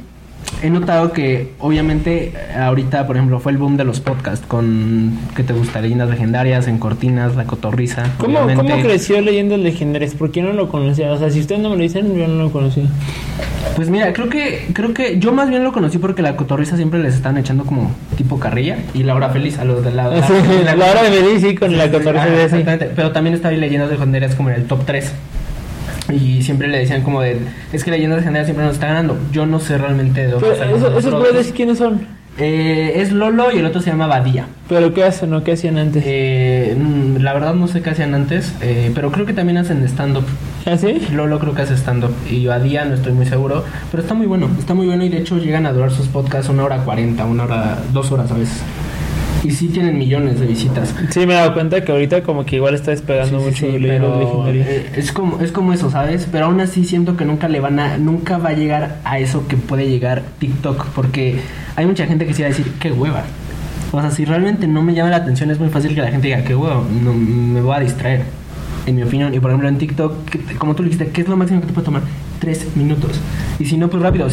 [0.61, 5.43] he notado que obviamente ahorita, por ejemplo, fue el boom de los podcasts con, ¿qué
[5.43, 5.81] te gusta?
[5.81, 8.03] Leyendas legendarias, en cortinas, la cotorriza.
[8.17, 8.71] ¿Cómo, obviamente.
[8.71, 10.13] ¿Cómo creció Leyendas Legendarias?
[10.15, 11.11] ¿Por qué no lo conocía?
[11.11, 12.85] O sea, si ustedes no me lo dicen, yo no lo conocía.
[13.75, 16.99] Pues mira, creo que creo que yo más bien lo conocí porque la cotorriza siempre
[16.99, 20.85] les están echando como tipo carrilla y la hora feliz a los de la, la
[20.85, 22.91] hora de medir, sí, con la cotorriza exactamente.
[22.95, 25.13] Pero también estaba leyendas legendarias como en el top 3.
[26.09, 27.39] Y siempre le decían como de,
[27.71, 29.17] es que leyendas legendarias siempre nos está ganando.
[29.31, 32.19] Yo no sé realmente de dónde los ¿Esos brothers quiénes son?
[32.37, 34.45] Eh, es Lolo y el otro se llama Badía.
[34.69, 36.03] ¿Pero qué hacen o qué hacían antes?
[36.05, 39.83] Eh, mm, la verdad no sé qué hacían antes, eh, pero creo que también hacen
[39.83, 40.23] stand-up.
[40.65, 41.05] ¿Ah, sí?
[41.11, 44.49] Lolo creo que hace stand-up y Badía no estoy muy seguro, pero está muy bueno,
[44.57, 47.43] está muy bueno y de hecho llegan a durar sus podcasts una hora cuarenta, una
[47.43, 48.61] hora, dos horas a veces.
[49.43, 50.93] Y sí tienen millones de visitas.
[51.11, 53.65] Sí, me he dado cuenta que ahorita como que igual está despegando Sí, sí, mucho
[53.73, 54.11] sí, Leyendas
[54.45, 54.45] pero,
[54.95, 56.27] es como es como eso, ¿sabes?
[56.31, 59.47] Pero aún así siento que nunca le van a nunca va a llegar a eso
[59.47, 61.39] que puede llegar TikTok porque
[61.75, 63.23] hay mucha gente que se va a decir qué hueva.
[63.91, 66.27] O sea, si realmente no me llama la atención, es muy fácil que la gente
[66.27, 68.23] diga que, wow, no, me voy a distraer.
[68.85, 69.33] En mi opinión.
[69.33, 71.67] Y por ejemplo, en TikTok, ¿qué- como tú le dijiste, ¿qué es lo máximo que
[71.67, 72.01] te puede tomar?
[72.39, 73.19] Tres minutos.
[73.59, 74.27] Y si no, pues rápido,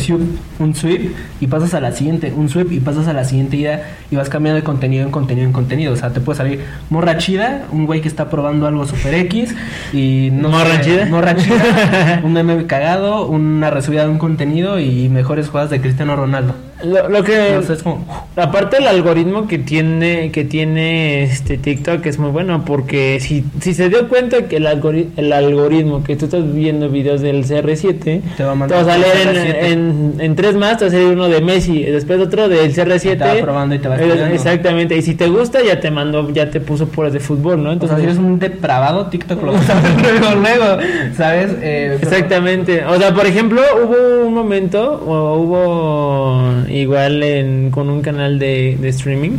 [0.60, 3.96] un sweep y pasas a la siguiente, un sweep y pasas a la siguiente idea
[4.12, 5.92] y vas cambiando de contenido en contenido en contenido.
[5.92, 9.54] O sea, te puede salir morra chida, un güey que está probando algo super X
[9.92, 11.06] y no ¿Morra sé, chida?
[11.06, 16.14] morra chida, un meme cagado, una resubida de un contenido y mejores jugadas de Cristiano
[16.14, 16.54] Ronaldo.
[16.84, 17.56] Lo, lo que...
[17.56, 18.04] O sea, es como,
[18.36, 23.72] Aparte el algoritmo que tiene que tiene este TikTok es muy bueno porque si, si
[23.72, 27.95] se dio cuenta que el, algori- el algoritmo que tú estás viendo videos del CR7
[27.96, 29.56] Te va a te mandar va a salir en, CR7.
[29.64, 33.14] en, en tres más te va a salir uno de Messi después otro del CR7
[33.14, 36.30] Y te va probando y te va exactamente y si te gusta ya te mandó
[36.30, 39.42] ya te puso puras de fútbol no o sea, entonces si eres un depravado, TikTok
[39.42, 39.52] lo
[40.02, 40.82] luego, luego,
[41.16, 41.50] ¿sabes?
[41.62, 42.84] Eh, Exactamente.
[42.84, 48.76] O sea, por ejemplo, hubo un momento, o hubo igual en, con un canal de,
[48.80, 49.38] de streaming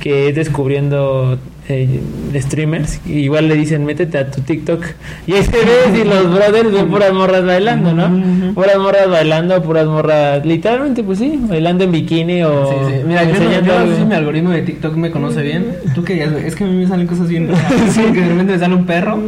[0.00, 1.38] que es descubriendo
[1.70, 2.00] eh,
[2.40, 3.00] streamers.
[3.06, 4.84] y igual le dicen, métete a tu TikTok.
[5.26, 8.54] Y ahí se ve si los brothers ven puras morras bailando, ¿no?
[8.54, 12.94] Puras morras bailando, puras morras, literalmente, pues sí, bailando en bikini o Sí, sí.
[13.06, 13.96] Mira, yo no, enseñando yo no sé algo.
[13.96, 15.66] si mi algoritmo de TikTok me conoce bien.
[15.94, 16.32] ¿Tú qué dirías?
[16.44, 17.92] Es que a mí me salen cosas bien raras.
[17.92, 19.18] Sí, que de repente me sale un perro,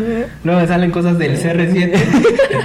[0.45, 1.93] luego me salen cosas del CR7,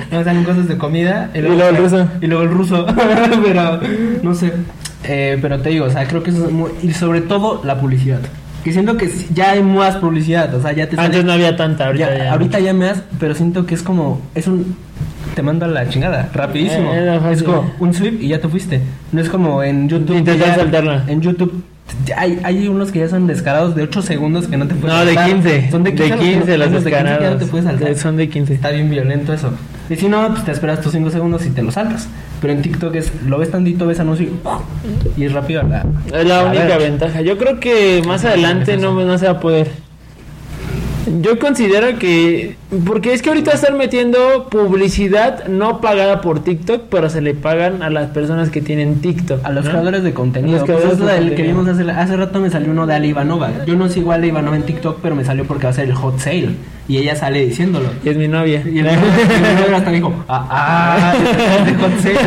[0.09, 1.29] luego me salen cosas de comida.
[1.33, 2.07] Y luego el ruso.
[2.21, 2.85] Y luego el ruso.
[3.43, 3.79] pero,
[4.23, 4.51] no sé.
[5.03, 6.71] Eh, pero te digo, o sea, creo que eso es muy...
[6.83, 8.19] Y sobre todo, la publicidad.
[8.67, 11.56] Que siento que ya hay más publicidad, o sea, ya te sale- Antes no había
[11.56, 12.32] tanta, ahorita ya, ya.
[12.34, 14.75] ahorita ya me has, pero siento que es como, es un,
[15.36, 16.93] te manda a la chingada, rapidísimo.
[16.93, 18.82] Eh, era es como un sweep y ya te fuiste.
[19.13, 20.21] No es como en YouTube.
[20.21, 21.06] Ya- saltarla.
[21.08, 21.63] En YouTube
[22.15, 25.06] hay, hay unos que ya son descarados de 8 segundos que no te puedes No,
[25.06, 25.34] de saltar.
[25.34, 25.71] 15.
[25.71, 27.95] Son de 15, de 15 las unos de 15 que ya no te puedes saltar.
[27.95, 28.54] Son de 15.
[28.54, 29.52] Está bien violento eso.
[29.89, 32.08] Y si no, pues te esperas tus 5 segundos y te lo saltas.
[32.41, 35.86] Pero en TikTok es, lo ves tantito, ves anuncio y, y es rápido la...
[36.13, 36.91] Es la a única ver.
[36.91, 37.21] ventaja.
[37.21, 39.71] Yo creo que más adelante no, no se va a poder.
[41.21, 42.55] Yo considero que.
[42.85, 47.81] Porque es que ahorita están metiendo publicidad no pagada por TikTok, pero se le pagan
[47.81, 49.45] a las personas que tienen TikTok.
[49.45, 49.71] A los ¿no?
[49.71, 50.57] creadores de contenido.
[50.59, 52.95] Pues creadores es de la del que vimos hace, hace rato me salió uno de
[52.95, 53.65] Ali Ivanova.
[53.65, 55.85] Yo no sigo a Ali Ivanova en TikTok, pero me salió porque va a ser
[55.85, 56.49] el hot sale.
[56.89, 57.89] Y ella sale diciéndolo.
[58.03, 58.63] Y es mi novia.
[58.65, 61.15] Y el novio hasta dijo, ah, ah,
[61.67, 62.19] el hot sale.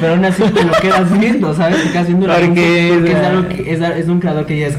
[0.00, 1.82] Pero aún así te lo quedas viendo, ¿sabes?
[1.82, 4.66] Te quedas viendo Porque porque es algo que, es, es de un creador que ya
[4.68, 4.76] es.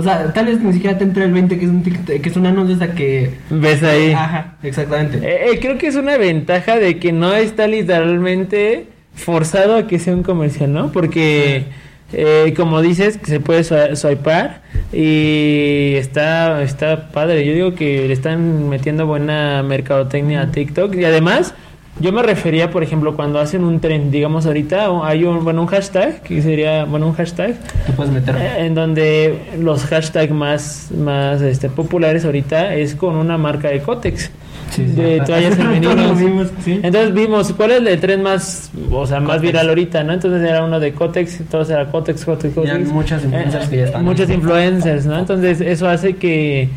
[0.00, 2.36] O sea, tal vez ni siquiera te entra el 20 que es un, que es
[2.36, 3.30] un anuncio hasta que.
[3.50, 4.12] Ves ahí.
[4.12, 5.18] Ajá, exactamente.
[5.18, 9.98] Eh, eh, creo que es una ventaja de que no está literalmente forzado a que
[9.98, 10.90] sea un comercial, ¿no?
[10.92, 11.64] Porque,
[12.12, 17.44] eh, como dices, que se puede swi- swipear y está, está padre.
[17.44, 21.54] Yo digo que le están metiendo buena mercadotecnia a TikTok y además...
[21.98, 25.66] Yo me refería, por ejemplo, cuando hacen un trend, digamos ahorita, hay un, bueno, un
[25.66, 27.54] hashtag, que sería, bueno, un hashtag,
[27.86, 28.36] Tú puedes meter.
[28.36, 33.80] eh, en donde los hashtags más, más este, populares ahorita es con una marca de
[33.80, 34.30] Cotex.
[34.70, 34.92] Sí, sí.
[34.94, 35.96] de toallas Todos femeninas.
[36.08, 36.80] lo vimos, sí.
[36.82, 39.42] Entonces vimos cuál es el tren más, o sea, más Cotex.
[39.42, 40.12] viral ahorita, ¿no?
[40.14, 42.88] Entonces era uno de Cotex, todos era Cotex, Cotex, Ya Cotex.
[42.92, 44.04] muchas influencers que ya están.
[44.04, 45.18] Muchos influencers, ¿no?
[45.18, 46.68] Entonces eso hace que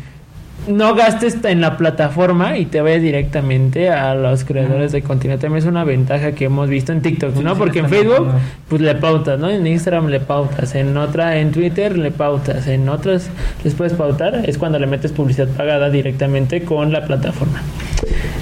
[0.66, 5.38] no gastes en la plataforma y te vayas directamente a los creadores de contenido.
[5.38, 7.56] También es una ventaja que hemos visto en TikTok, ¿no?
[7.56, 8.28] Porque en Facebook,
[8.68, 9.50] pues le pautas, ¿no?
[9.50, 13.28] En Instagram le pautas, en otra, en Twitter le pautas, en otras
[13.62, 14.42] les puedes pautar.
[14.48, 17.62] Es cuando le metes publicidad pagada directamente con la plataforma.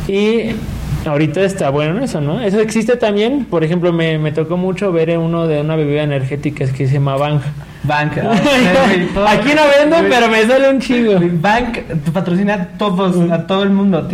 [0.07, 0.51] Y
[1.05, 2.41] ahorita está bueno eso, ¿no?
[2.41, 3.45] Eso existe también.
[3.47, 7.17] Por ejemplo, me, me tocó mucho ver uno de una bebida energética que se llama
[7.17, 7.41] Bang.
[7.85, 8.13] Bank.
[9.29, 11.15] Aquí no vendo, pero me sale un chingo.
[11.41, 11.79] Bank
[12.13, 14.09] patrocina a todos, a todo el mundo.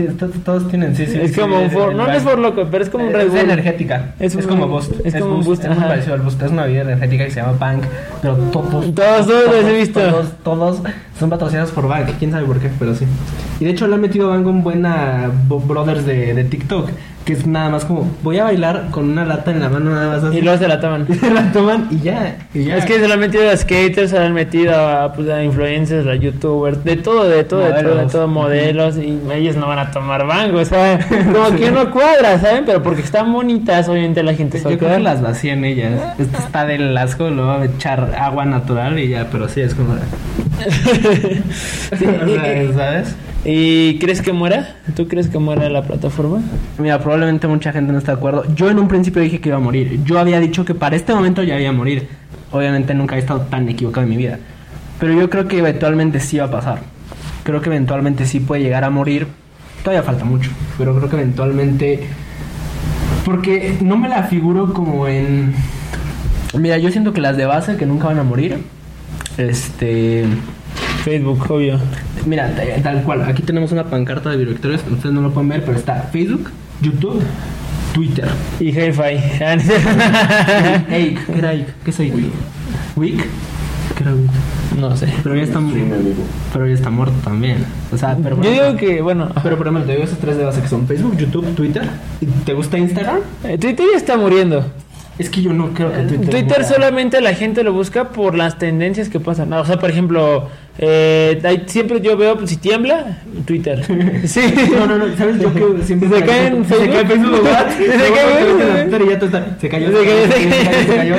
[0.44, 1.18] Todos tienen, sí, sí.
[1.20, 3.42] Es sí, como un for, no, es for loco, pero es como un Red Es
[3.42, 4.14] energética.
[4.18, 4.92] Es como Boost.
[5.04, 6.42] es como un Boost, Es muy parecido al Boost.
[6.42, 7.83] Es una bebida energética que se llama Bank.
[8.22, 8.94] Pero todos.
[8.94, 10.00] Todos, todos los he visto.
[10.00, 10.83] Todos, todos
[11.18, 12.09] son patrocinados por Bank.
[12.18, 13.04] Quién sabe por qué, pero sí.
[13.61, 16.90] Y de hecho le han metido a Bank un buena bo- brothers de, de TikTok.
[17.28, 20.16] Que es nada más como, voy a bailar con una lata en la mano, nada
[20.16, 20.38] más así.
[20.38, 21.06] Y luego se la toman.
[21.20, 22.38] Se la toman y ya.
[22.54, 22.78] Y ya.
[22.78, 25.44] Es que se lo han metido a skaters, se lo han metido a, pues, a
[25.44, 29.68] influencers, a youtubers, de todo, de todo, de todo, de todo, modelos, y ellos no
[29.68, 32.64] van a tomar bango, o sea, como que no cuadra, ¿saben?
[32.64, 36.00] Pero porque están bonitas, obviamente la gente se Yo creo que las vacían ellas.
[36.18, 39.74] Esta está del asco, lo va a echar agua natural y ya, pero sí es
[39.74, 39.92] como.
[41.98, 42.06] Sí,
[42.74, 43.14] ¿Sabes?
[43.44, 44.77] ¿Y crees que muera?
[44.96, 46.40] ¿Tú crees que muera la plataforma?
[46.79, 48.44] Mira, probablemente mucha gente no está de acuerdo.
[48.55, 50.01] Yo en un principio dije que iba a morir.
[50.05, 52.09] Yo había dicho que para este momento ya iba a morir.
[52.51, 54.38] Obviamente nunca he estado tan equivocado en mi vida.
[54.98, 56.81] Pero yo creo que eventualmente sí va a pasar.
[57.44, 59.29] Creo que eventualmente sí puede llegar a morir.
[59.85, 60.51] Todavía falta mucho.
[60.77, 62.01] Pero creo que eventualmente...
[63.24, 65.55] Porque no me la figuro como en...
[66.55, 68.59] Mira, yo siento que las de base que nunca van a morir
[69.37, 70.24] Este.
[71.08, 71.78] Facebook, obvio.
[72.26, 73.22] Mira, t- tal cual.
[73.22, 74.82] Aquí tenemos una pancarta de directores.
[74.90, 76.50] Ustedes no lo pueden ver, pero está Facebook,
[76.82, 77.22] YouTube,
[77.94, 78.28] Twitter.
[78.60, 79.42] Y Hi-Fi.
[79.44, 81.52] Ake, ¿qué era?
[81.84, 82.12] ¿Qué es Ake?
[82.96, 83.24] Wick.
[83.96, 84.30] ¿Qué era Wick?
[84.78, 85.12] no sé.
[85.22, 85.60] Pero ya está,
[86.52, 87.64] pero ya está muerto también.
[87.92, 90.44] O sea, pero Yo digo que, bueno, Pero por ejemplo, te digo esos tres de
[90.44, 91.82] base que son Facebook, YouTube, Twitter.
[92.20, 93.20] ¿Y ¿Te gusta Instagram?
[93.44, 94.64] eh, Twitter ya está muriendo.
[95.18, 96.30] Es que yo no creo que Twitter.
[96.30, 96.64] Twitter, muera.
[96.64, 99.52] solamente la gente lo busca por las tendencias que pasan.
[99.52, 103.84] O sea, por ejemplo, eh, hay- siempre yo veo pues, si tiembla, Twitter.
[104.26, 104.40] Sí.
[104.78, 107.46] No, no, no, ¿sabes yo que siempre Se cae en se cae Facebook.
[107.46, 107.48] Facebook.
[107.78, 108.60] Se cae Facebook.
[108.78, 110.86] en Twitter y ya tú estás- se cayó, Se cayó, se cayó.
[110.86, 111.16] se cayó.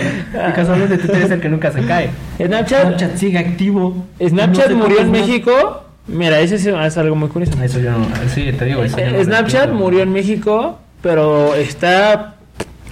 [0.49, 2.09] Y casualmente Twitter es el que nunca se cae.
[2.37, 4.05] Snapchat, Snapchat sigue activo.
[4.25, 5.83] Snapchat murió en México.
[6.07, 7.53] Mira, ese es, es algo muy curioso.
[7.61, 8.83] Eso yo no, sí, te digo.
[8.83, 12.35] eso Eh, Snapchat murió en México, pero está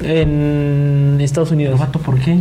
[0.04, 1.80] en Estados Unidos.
[2.06, 2.38] ¿por qué?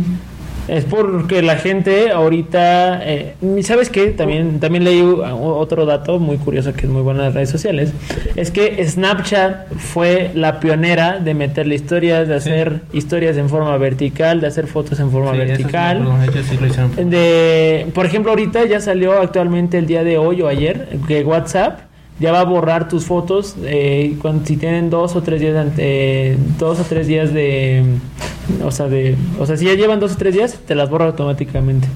[0.67, 4.07] Es porque la gente ahorita, eh, ¿sabes qué?
[4.07, 7.93] También, también leí otro dato muy curioso que es muy bueno en las redes sociales.
[8.35, 14.41] Es que Snapchat fue la pionera de meterle historias, de hacer historias en forma vertical,
[14.41, 16.05] de hacer fotos en forma Sí, vertical.
[16.95, 17.03] sí.
[17.03, 21.79] De, por ejemplo, ahorita ya salió actualmente el día de hoy o ayer que WhatsApp
[22.19, 25.71] ya va a borrar tus fotos eh, cuando, si tienen dos o tres días de
[25.77, 27.83] eh, dos o tres días de
[28.63, 31.05] o sea de o sea si ya llevan dos o tres días te las borra
[31.05, 31.87] automáticamente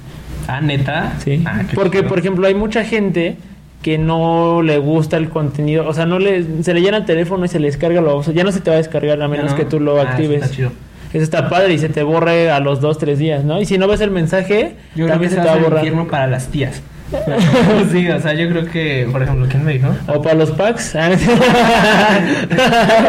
[0.47, 1.13] Ah, neta.
[1.23, 2.09] sí Ah, porque chido.
[2.09, 3.37] por ejemplo hay mucha gente
[3.81, 7.45] que no le gusta el contenido o sea no le se le llena el teléfono
[7.45, 9.27] y se le descarga lo o sea, ya no se te va a descargar a
[9.27, 9.57] menos no.
[9.57, 10.71] que tú lo Ah, eso actives está chido.
[11.13, 13.77] eso está padre y se te borre a los dos tres días no y si
[13.79, 16.27] no ves el mensaje Yo creo que también se se te va a borrar para
[16.27, 16.81] las tías.
[17.91, 19.89] sí, o sea, yo creo que, por ejemplo, ¿quién me dijo?
[20.07, 20.93] O para los packs.
[20.93, 21.17] Yo creo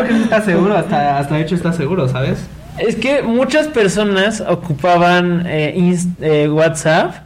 [0.06, 2.38] que eso está seguro, hasta, hasta de hecho está seguro, ¿sabes?
[2.78, 7.16] es que muchas personas ocupaban eh, inst- eh, WhatsApp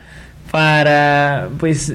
[0.51, 1.95] para, pues,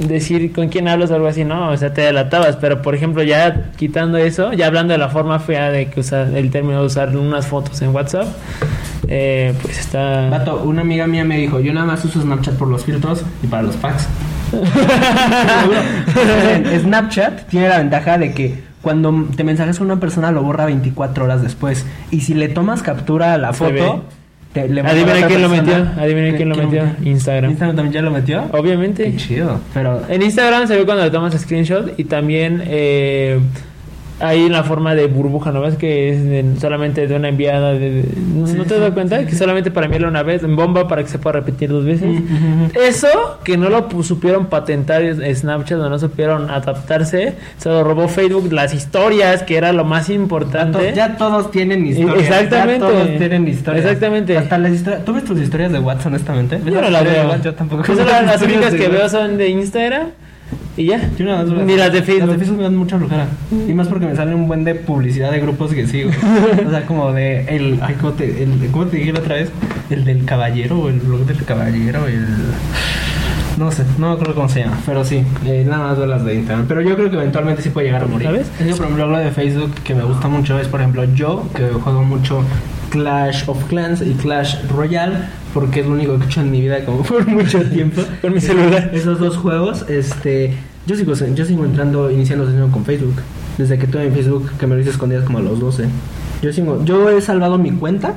[0.00, 1.70] decir con quién hablas o algo así, ¿no?
[1.70, 2.56] O sea, te delatabas.
[2.56, 6.28] Pero, por ejemplo, ya quitando eso, ya hablando de la forma fea de que usar
[6.34, 8.26] el término de usar unas fotos en WhatsApp,
[9.08, 10.28] eh, pues está...
[10.30, 13.46] Vato, una amiga mía me dijo, yo nada más uso Snapchat por los filtros y
[13.46, 14.06] para los packs.
[16.80, 21.24] Snapchat tiene la ventaja de que cuando te mensajes con una persona lo borra 24
[21.24, 21.84] horas después.
[22.10, 24.04] Y si le tomas captura a la Se foto,
[24.52, 25.74] te, le a Adivina otra quién lo metió.
[25.98, 26.82] Adivina ¿Qué- quién lo metió.
[27.04, 27.50] Instagram.
[27.50, 28.44] ¿Instagram también ya lo metió?
[28.52, 29.04] Obviamente.
[29.04, 29.60] Qué chido.
[29.74, 33.40] Pero En Instagram se ve cuando le tomas screenshot y también eh,
[34.20, 35.76] hay una forma de burbuja, ¿no ves?
[35.76, 37.72] Que es de- solamente de una enviada.
[37.72, 38.04] De, de-
[38.34, 39.20] ¿no, Sí, no te sí, das cuenta?
[39.20, 41.84] sí, Que solamente para enviarla una vez en bomba para que se pueda repetir dos
[41.84, 42.20] veces.
[42.74, 45.02] Eso que no lo supieron patentar
[45.34, 48.52] Snapchat o no supieron adaptarse, se lo robó Facebook.
[48.52, 50.92] Las historias, que era lo más importante.
[50.94, 52.18] Ya todos tienen historias.
[52.28, 52.80] Exactamente.
[52.86, 53.84] Ya todos tienen historias.
[53.84, 54.36] Exactamente.
[54.38, 55.04] Hasta las historias.
[55.04, 56.56] ¿Tú ves tus historias de WhatsApp, honestamente?
[56.56, 57.42] ¿Ves Yo no las veo.
[57.42, 57.84] Yo tampoco.
[57.94, 60.08] Las las únicas que veo son de Instagram
[60.76, 61.10] y ya.
[61.18, 62.28] Yo nada más Ni las de Facebook.
[62.28, 63.26] Las de Facebook me dan mucha flojera.
[63.50, 66.10] Y más porque me sale un buen de publicidad de grupos que sigo.
[66.66, 69.50] o sea, como de el, ay, ¿cómo, te, el ¿cómo te dije la otra vez?
[69.90, 72.26] El del caballero, o el blog del caballero, el...
[73.58, 76.24] No sé, no me acuerdo cómo se llama, pero sí, eh, nada más veo las
[76.24, 76.68] de Instagram.
[76.68, 78.28] Pero yo creo que eventualmente sí puede llegar a morir.
[78.28, 78.46] ¿Sabes?
[78.60, 81.64] Yo, por ejemplo, lo de Facebook que me gusta mucho es, por ejemplo, yo, que
[81.64, 82.44] juego mucho
[82.90, 85.16] Clash of Clans y Clash Royale,
[85.54, 88.02] porque es lo único que he hecho en mi vida como por mucho tiempo.
[88.20, 88.90] Con mi celular.
[88.94, 90.54] Esos dos juegos, este,
[90.86, 93.16] yo sigo, yo sigo entrando, iniciando sesión con Facebook.
[93.56, 95.84] Desde que tuve mi Facebook, que me lo hice escondidas como a los 12.
[96.42, 98.14] Yo sigo, yo he salvado mi cuenta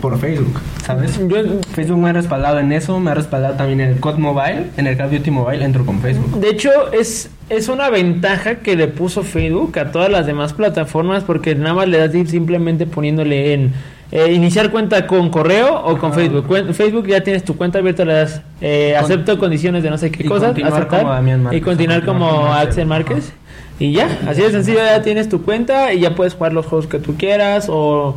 [0.00, 1.18] por Facebook, ¿sabes?
[1.18, 4.66] Yo, Facebook me ha respaldado en eso, me ha respaldado también en el COD Mobile,
[4.76, 6.40] en el Call of Duty Mobile, entro con Facebook.
[6.40, 11.24] De hecho, es, es una ventaja que le puso Facebook a todas las demás plataformas
[11.24, 13.72] porque nada más le das simplemente poniéndole en
[14.12, 16.14] eh, iniciar cuenta con correo o con Ah.
[16.14, 16.46] Facebook.
[16.74, 20.10] Facebook ya tienes tu cuenta abierta, le das eh, Con- acepto condiciones de no sé
[20.10, 22.86] qué y cosas, aceptar, Márquez, y continuar como como Axel.
[22.86, 23.32] Márquez.
[23.80, 26.86] Y ya, así de sencillo, ya tienes tu cuenta y ya puedes jugar los juegos
[26.86, 28.14] que tú quieras o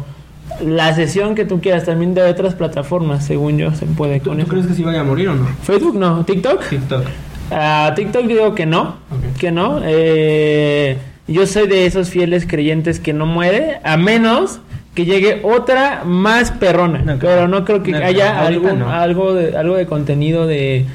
[0.63, 1.85] la sesión que tú quieras.
[1.85, 4.51] También de otras plataformas, según yo, se puede ¿Tú, con tú eso.
[4.51, 5.47] crees que sí vaya a morir o no?
[5.63, 6.63] Facebook no, TikTok.
[6.69, 7.05] TikTok.
[7.49, 8.97] A TikTok digo que no,
[9.39, 9.79] que no.
[9.83, 10.97] Eh,
[11.27, 14.59] yo soy de esos fieles creyentes que no muere, a menos
[14.97, 17.03] que llegue otra más perrona.
[17.05, 18.89] No, pero no creo que no, haya ahorita algún- no.
[18.91, 20.85] algo, de, algo de contenido de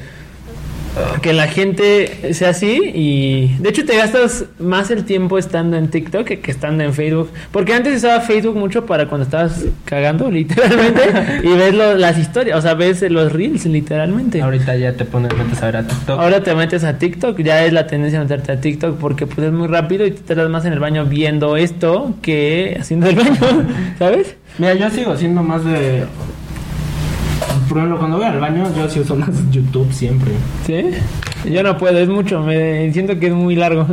[1.23, 5.89] que la gente sea así y de hecho te gastas más el tiempo estando en
[5.89, 10.31] TikTok que, que estando en Facebook porque antes usaba Facebook mucho para cuando estabas cagando
[10.31, 11.01] literalmente
[11.45, 15.35] y ves lo- las historias o sea ves los reels literalmente Ahorita ya te pones,
[15.37, 16.21] metes a ver a TikTok.
[16.21, 19.47] Ahora te metes a TikTok, ya es la tendencia a meterte a TikTok porque pues
[19.47, 23.17] es muy rápido y te tardas más en el baño viendo esto que haciendo el
[23.17, 23.39] baño,
[23.99, 24.37] ¿sabes?
[24.59, 26.05] Mira, yo sigo siendo más de.
[27.73, 30.31] Por ejemplo, cuando voy al baño, yo sí uso más YouTube siempre.
[30.67, 30.91] ¿Sí?
[31.51, 33.87] Yo no puedo, es mucho, me siento que es muy largo.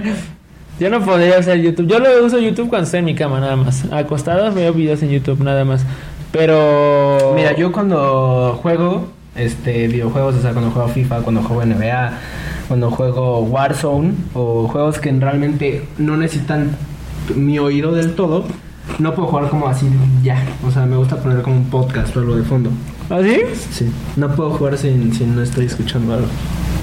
[0.80, 1.86] yo no podría usar YouTube.
[1.86, 3.90] Yo lo uso YouTube cuando estoy en mi cama, nada más.
[3.90, 5.86] Acostado veo videos en YouTube, nada más.
[6.30, 7.32] Pero.
[7.34, 12.12] Mira, yo cuando juego este videojuegos, o sea, cuando juego FIFA, cuando juego NBA,
[12.68, 16.76] cuando juego Warzone o juegos que realmente no necesitan
[17.34, 18.44] mi oído del todo,
[18.98, 19.88] no puedo jugar como así
[20.22, 20.44] ya.
[20.66, 22.70] O sea, me gusta poner como un podcast o algo de fondo.
[23.08, 23.40] ¿Ah, sí?
[23.70, 26.26] Sí, no puedo jugar sin, sin no estoy escuchando algo.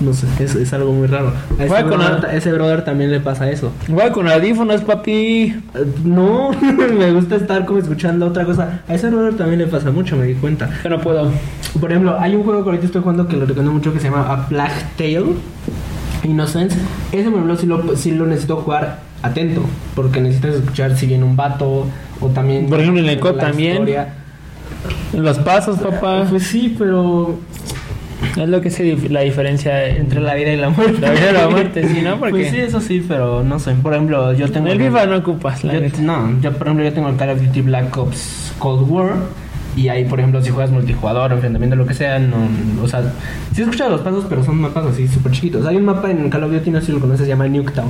[0.02, 1.32] No sé, es, es algo muy raro.
[1.60, 3.72] A ese brother, ese brother también le pasa eso.
[3.88, 5.54] Voy con audífonos, papi.
[5.76, 6.52] Eh, No,
[6.98, 8.82] me gusta estar como escuchando otra cosa.
[8.88, 10.70] A ese brother también le pasa mucho, me di cuenta.
[10.84, 11.32] Yo no puedo.
[11.80, 14.10] Por ejemplo, hay un juego que ahorita estoy jugando que lo recomiendo mucho que se
[14.10, 15.26] llama A Plague Tale
[16.24, 16.78] Innocence.
[17.12, 19.62] Ese, por ejemplo, sí lo, sí lo necesito jugar atento,
[19.96, 21.86] porque necesitas escuchar si viene un vato
[22.20, 22.68] o también.
[22.68, 23.74] Por ejemplo, en el también.
[23.74, 24.14] historia.
[25.14, 26.26] Los pasos, papá.
[26.30, 27.36] Pues sí, pero
[28.38, 31.00] Es lo que es la diferencia entre la vida y la muerte.
[31.02, 32.18] La vida y la muerte, sí, ¿no?
[32.18, 33.74] Porque Pues sí, eso sí, pero no sé.
[33.76, 34.68] Por ejemplo, yo tengo.
[34.68, 37.30] en el FIFA no ocupas, la Yo- no, yo por ejemplo yo tengo el Call
[37.32, 39.14] of Duty Black Ops Cold War
[39.76, 42.38] y ahí por ejemplo si juegas multijugador, enfrentamiento, lo que sea, no,
[42.84, 43.02] o sea,
[43.54, 45.66] sí he escuchado los pasos, pero son mapas así súper chiquitos.
[45.66, 47.90] Hay un mapa en Call of Duty, no sé si lo conoces, se llama Nuketown.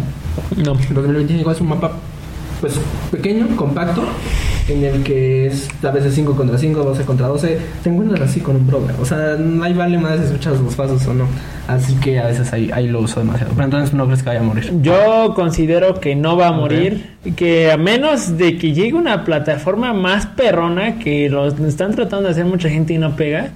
[0.58, 0.74] No.
[0.74, 1.92] 2025 es un mapa
[2.64, 2.80] pues
[3.12, 4.04] pequeño, compacto,
[4.70, 8.40] en el que es a veces 5 contra 5, 12 contra 12, te encuentras así
[8.40, 8.96] con un brother.
[9.02, 11.26] O sea, ahí vale más si escuchas los pasos o no.
[11.68, 13.52] Así que a veces ahí, ahí lo uso demasiado.
[13.52, 14.72] Pero entonces no crees que vaya a morir.
[14.82, 19.92] Yo considero que no va a morir, que a menos de que llegue una plataforma
[19.92, 23.52] más perrona que lo están tratando de hacer mucha gente y no pega.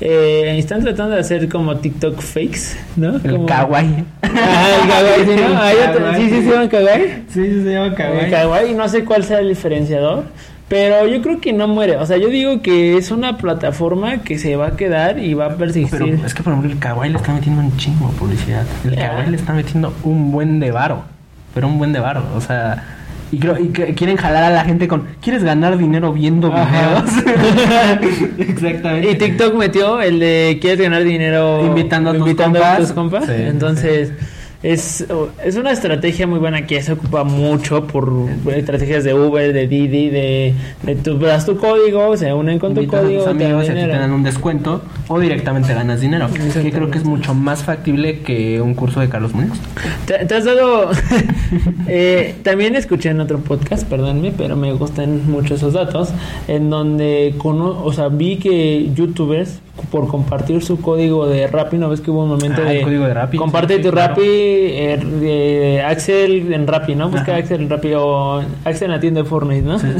[0.00, 3.16] Eh, están tratando de hacer como TikTok fakes, ¿no?
[3.16, 4.04] El Como- kawaii.
[4.22, 5.48] El kawaii, ¿sí, no?
[5.58, 6.16] Ah, Kawaii.
[6.28, 7.02] sí, sí, se llama kawaii.
[7.28, 7.86] Sí, sí, se llama
[8.20, 10.24] El kawaii, no sé cuál sea el diferenciador,
[10.68, 11.96] pero yo creo que no muere.
[11.96, 15.46] O sea, yo digo que es una plataforma que se va a quedar y va
[15.46, 15.98] a persistir.
[15.98, 18.64] Pero es que por ejemplo el kawaii le está metiendo un chingo de publicidad.
[18.84, 19.08] El Ya.
[19.10, 21.02] kawaii le está metiendo un buen de varo.
[21.54, 22.22] Pero un buen de varo.
[22.36, 22.84] O sea.
[23.30, 25.04] Y, creo, y que quieren jalar a la gente con.
[25.20, 27.02] ¿Quieres ganar dinero viendo Ajá.
[27.04, 28.28] videos?
[28.38, 29.10] Exactamente.
[29.10, 32.78] Y TikTok metió el de quieres ganar dinero Invitando a tus invitando compas.
[32.78, 33.26] tus compas.
[33.26, 34.12] Sí, Entonces,
[34.60, 35.06] Es,
[35.44, 38.12] es una estrategia muy buena que se ocupa mucho por
[38.52, 42.80] estrategias de Uber, de Didi, de, de tú das tu código, se unen con tu
[42.80, 44.00] Invitas a código, tus te dan amigos y a ti te dinero.
[44.00, 46.26] dan un descuento o directamente ganas dinero.
[46.60, 49.58] Que creo que es mucho más factible que un curso de Carlos Muñoz.
[50.06, 50.90] ¿Te, te has dado...
[51.86, 56.08] eh, también escuché en otro podcast, perdónme, pero me gustan mucho esos datos,
[56.48, 59.60] en donde cono- o sea, vi que youtubers,
[59.90, 62.78] por compartir su código de Rappi, ¿no ves que hubo un momento Ah, de...
[62.78, 64.08] el código de Rappi, Comparte sí, tu claro.
[64.14, 67.06] Rappi, eh, de Axel en Rappi, ¿no?
[67.08, 67.36] Busca Ajá.
[67.36, 69.78] Axel en Rappi o Axel en la tienda de Fortnite, ¿no?
[69.78, 69.86] Sí.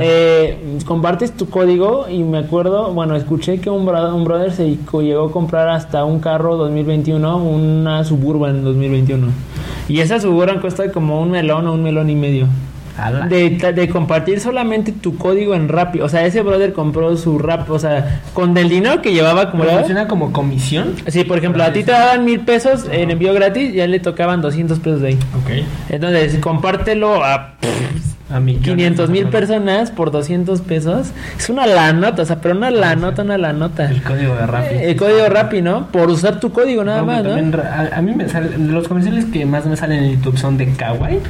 [0.00, 4.76] Eh, compartes tu código y me acuerdo, bueno, escuché que un, bro- un brother se
[5.00, 9.28] llegó a comprar hasta un carro 2021, una Suburban 2021.
[9.88, 12.46] Y esa Suburban cuesta como un melón o un melón y medio.
[13.28, 16.00] De, de compartir solamente tu código en Rappi.
[16.00, 19.62] O sea, ese brother compró su rap, o sea, con el dinero que llevaba ¿Cómo
[19.62, 19.78] acumulado.
[19.80, 20.94] funciona como comisión?
[21.08, 24.40] Sí, por ejemplo, a ti te daban mil pesos en envío gratis, ya le tocaban
[24.40, 25.18] 200 pesos de ahí.
[25.42, 25.64] Ok.
[25.90, 27.52] Entonces, compártelo a
[28.28, 31.12] A mi 500 mil personas por 200 pesos.
[31.38, 33.88] Es una lanota, o sea, pero una lanota, una lanota.
[33.88, 34.74] El código de Rappi.
[34.80, 35.86] El código Rappi, ¿no?
[35.92, 37.24] Por usar tu código nada No, más,
[37.64, 40.66] a, a mí me salen los comerciales que más me salen en YouTube son de
[40.72, 41.20] Kawaii.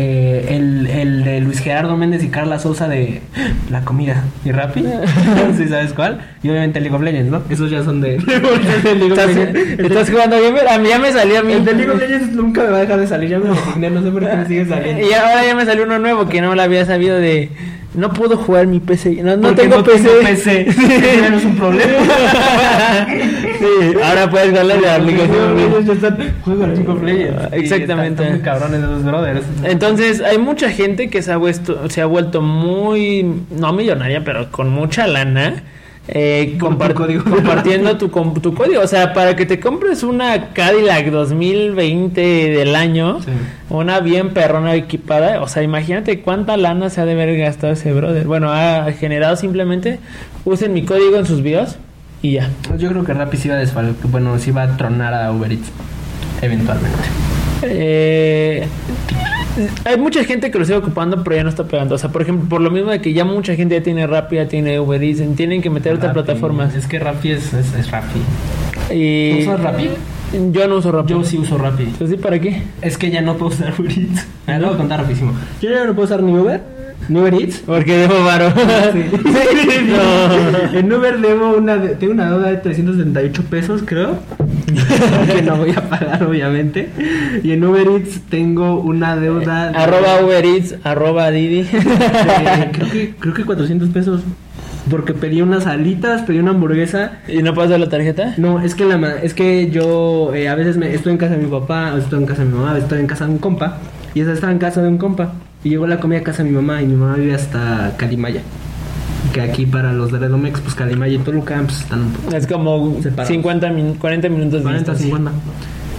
[0.00, 3.20] Eh, el, el de Luis Gerardo Méndez y Carla Sousa de
[3.68, 4.84] La Comida y Rappi.
[5.56, 6.20] ¿Sí sabes cuál?
[6.40, 7.42] Y obviamente League of Legends, ¿no?
[7.50, 9.80] Esos ya son de, de League of Legends.
[9.80, 11.54] estás jugando bien, a mí ya me salió a mí.
[11.54, 13.28] El de League of Legends nunca me va a dejar de salir.
[13.30, 15.04] Ya me resigné, no sé por qué me sigue saliendo.
[15.08, 17.50] Y ahora ya me salió uno nuevo que no lo había sabido de...
[17.94, 19.22] No puedo jugar mi PC.
[19.24, 20.04] No, no tengo no PC.
[20.04, 20.66] tengo PC.
[21.30, 21.96] No es un problema.
[23.58, 25.84] Sí, ahora puedes darle la aplicación.
[25.86, 26.18] Ya están-
[27.04, 27.38] Legends.
[27.42, 28.22] Ah, exactamente.
[28.22, 29.42] Están muy cabrones esos brothers.
[29.64, 34.50] Entonces, hay mucha gente que se ha, vuesto, se ha vuelto muy, no millonaria, pero
[34.50, 35.62] con mucha lana.
[36.10, 38.80] eh, tu compartiendo tu, com- tu código.
[38.80, 42.20] O sea, para que te compres una Cadillac 2020
[42.50, 43.30] del año, Sí.
[43.68, 45.42] una bien perrona equipada.
[45.42, 48.26] O sea, imagínate cuánta lana se ha de haber gastado ese brother.
[48.26, 49.98] Bueno, ha generado simplemente,
[50.46, 51.76] usen mi código en sus videos
[52.22, 52.50] y ya.
[52.76, 53.94] Yo creo que Rappi sí va a desfal...
[54.04, 55.70] bueno, sí va a tronar a Uber Eats
[56.42, 56.98] eventualmente.
[57.62, 58.66] Eh,
[59.84, 61.94] hay mucha gente que lo sigue ocupando, pero ya no está pegando.
[61.94, 64.36] O sea, por ejemplo, por lo mismo de que ya mucha gente ya tiene Rappi,
[64.36, 66.74] ya tiene Uber Eats, tienen que meter otras Rappi, plataformas.
[66.74, 68.20] Es que Rappi es, es, es Rappi.
[68.94, 69.90] Y ¿Usas Rappi?
[70.52, 71.10] Yo no uso Rappi.
[71.10, 71.86] Yo sí uso Rappi.
[71.98, 72.62] ¿Tú sí para qué?
[72.82, 74.26] Es que ya no puedo usar Uber Eats.
[74.46, 75.32] Me lo voy a contar rapidísimo.
[75.60, 76.77] Yo ya no puedo usar ni Uber
[77.08, 77.62] ¿En Uber Eats?
[77.64, 78.52] Porque debo varo.
[78.92, 79.04] Sí.
[79.88, 80.78] No.
[80.78, 84.18] En Uber debo una de- tengo una deuda de 378 pesos, creo.
[85.34, 86.90] que no voy a pagar, obviamente.
[87.42, 89.70] Y en Uber Eats tengo una deuda.
[89.70, 91.62] de- Arroba Uber Eats, arroba Didi.
[91.62, 94.22] de- creo, que, creo que 400 pesos.
[94.90, 97.12] Porque pedí unas alitas, pedí una hamburguesa.
[97.28, 98.34] ¿Y no pasó la tarjeta?
[98.38, 101.42] No, es que la es que yo eh, a veces me, estoy en casa de
[101.44, 103.78] mi papá, estoy en casa de mi mamá, estoy en casa de un compa.
[104.14, 105.32] Y esa estaba en casa de un compa.
[105.64, 108.42] Y llegó la comida a casa de mi mamá y mi mamá vive hasta Calimaya.
[109.32, 112.46] Que aquí para los de Redomex, pues Calimaya y Toluca pues, están un poco Es
[112.46, 113.28] como Separados.
[113.28, 115.06] 50 min- 40 minutos de 40, distancia.
[115.06, 115.32] 50.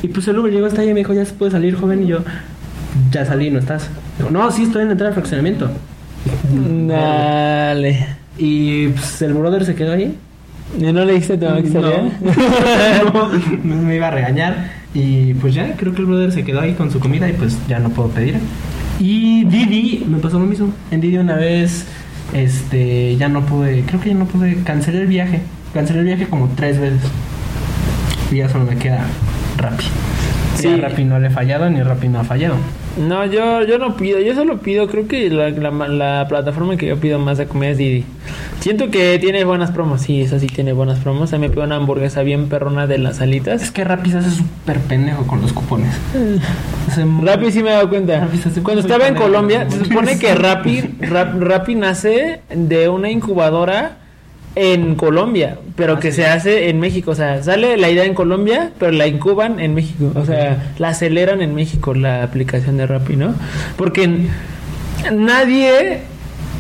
[0.02, 2.04] Y pues el Uber llegó hasta ahí y me dijo, ya se puede salir, joven.
[2.04, 2.20] Y yo,
[3.12, 3.90] ya salí, no estás.
[4.18, 5.70] Digo, no, sí, estoy en la entrada del fraccionamiento.
[6.88, 8.06] Dale.
[8.38, 10.16] Y pues el brother se quedó ahí.
[10.80, 12.12] ¿Y no le dijiste a tu mamá que salía?
[13.14, 13.30] No,
[13.64, 14.72] me iba a regañar.
[14.94, 17.58] Y pues ya, creo que el brother se quedó ahí con su comida y pues
[17.68, 18.36] ya no puedo pedir.
[19.00, 20.74] Y Didi me pasó lo mismo.
[20.92, 21.86] En Didi una vez,
[22.34, 25.42] este, ya no pude, creo que ya no pude, cancelé el viaje.
[25.74, 27.02] Cancelé el viaje como tres veces.
[28.32, 29.06] Y ya solo me queda
[29.58, 29.86] Rappi.
[30.56, 30.64] Sí.
[30.64, 30.76] Sí.
[30.76, 32.56] Rappi no le he fallado ni Rappi no ha fallado.
[33.00, 36.88] No, yo, yo no pido, yo solo pido, creo que la, la, la plataforma que
[36.88, 38.04] yo pido más de comida es Didi.
[38.60, 41.32] Siento que tiene buenas promos, sí, eso sí tiene buenas promos.
[41.32, 43.72] A mí me pido una hamburguesa bien perrona de las Es alitas.
[43.72, 45.96] que Rappi se hace súper pendejo con los cupones.
[47.06, 48.28] Muy- Rappi sí me he dado cuenta.
[48.64, 53.99] Cuando estaba en Colombia, se supone que Rappi, Rap- Rappi nace de una incubadora
[54.62, 56.18] en Colombia, pero Ah, que sí.
[56.18, 57.12] se hace en México.
[57.12, 60.12] O sea, sale la idea en Colombia, pero la incuban en México.
[60.16, 63.36] O sea, la aceleran en México la aplicación de Rappi, ¿no?
[63.78, 64.10] Porque
[65.14, 66.00] nadie,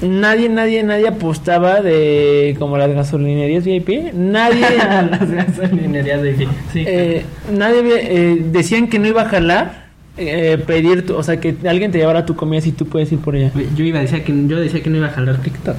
[0.01, 4.13] nadie, nadie, nadie apostaba de como las gasolinerías VIP.
[4.13, 4.61] Nadie,
[5.11, 6.35] las gasolinerías de
[6.73, 6.83] Sí.
[6.87, 11.55] eh, nadie eh, decían que no iba a jalar eh, pedir, tu- o sea, que
[11.67, 13.51] alguien te llevara tu comida si tú puedes ir por ella.
[13.75, 15.77] Yo iba a decir que yo decía que no iba a jalar TikTok.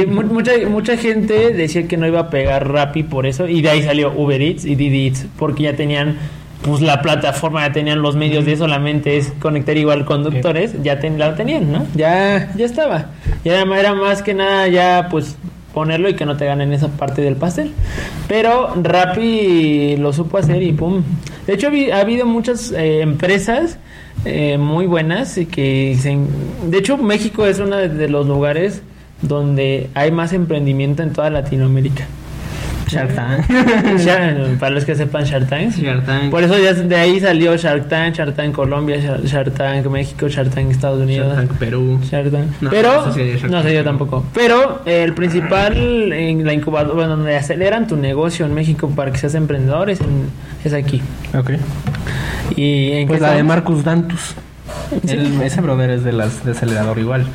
[0.00, 3.62] Sí, mu- mucha, mucha gente decía que no iba a pegar Rappi por eso y
[3.62, 6.16] de ahí salió Uber Eats y Didi Eats porque ya tenían
[6.62, 11.18] pues la plataforma, ya tenían los medios de solamente es conectar igual conductores, ya ten-
[11.18, 11.86] la tenían, ¿no?
[11.94, 13.06] Ya ya estaba.
[13.44, 15.36] Ya era, era más que nada ya pues
[15.72, 17.72] ponerlo y que no te ganen esa parte del pastel.
[18.26, 21.02] Pero Rappi lo supo hacer y pum.
[21.46, 23.78] De hecho ha habido muchas eh, empresas
[24.24, 26.16] eh, muy buenas y que se,
[26.68, 28.82] de hecho México es uno de los lugares
[29.22, 32.04] donde hay más emprendimiento en toda Latinoamérica.
[32.88, 33.44] Shark Tank.
[33.98, 35.72] Shark- para los que sepan Shark Tank.
[35.76, 36.30] Shark Tank.
[36.30, 40.50] Por eso ya de ahí salió Shark Tank, Shark Tank Colombia, Shark, Tank México, Shark
[40.50, 41.34] Tank Estados Unidos.
[41.34, 41.98] Shark Tank Perú.
[42.08, 42.46] Shark Tank.
[42.60, 44.24] No, Pero, no sé no yo tampoco.
[44.32, 49.10] Pero eh, el principal en la incubadora, bueno, donde aceleran tu negocio en México para
[49.10, 50.30] que seas emprendedor es, en-
[50.64, 51.02] es aquí.
[51.36, 51.50] Ok.
[52.54, 53.42] Y en Pues la de?
[53.42, 54.34] Marcus Dantus.
[55.08, 57.26] El- ese brother es de las de acelerador igual.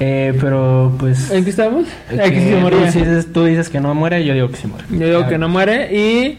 [0.00, 1.30] Eh, pero pues.
[1.30, 1.86] ¿En qué estamos?
[2.10, 4.66] eh, Aquí sí se tú, dices, tú dices que no muere, yo digo que sí
[4.66, 4.84] muere.
[4.90, 5.94] Yo digo que no muere.
[5.94, 6.38] Y,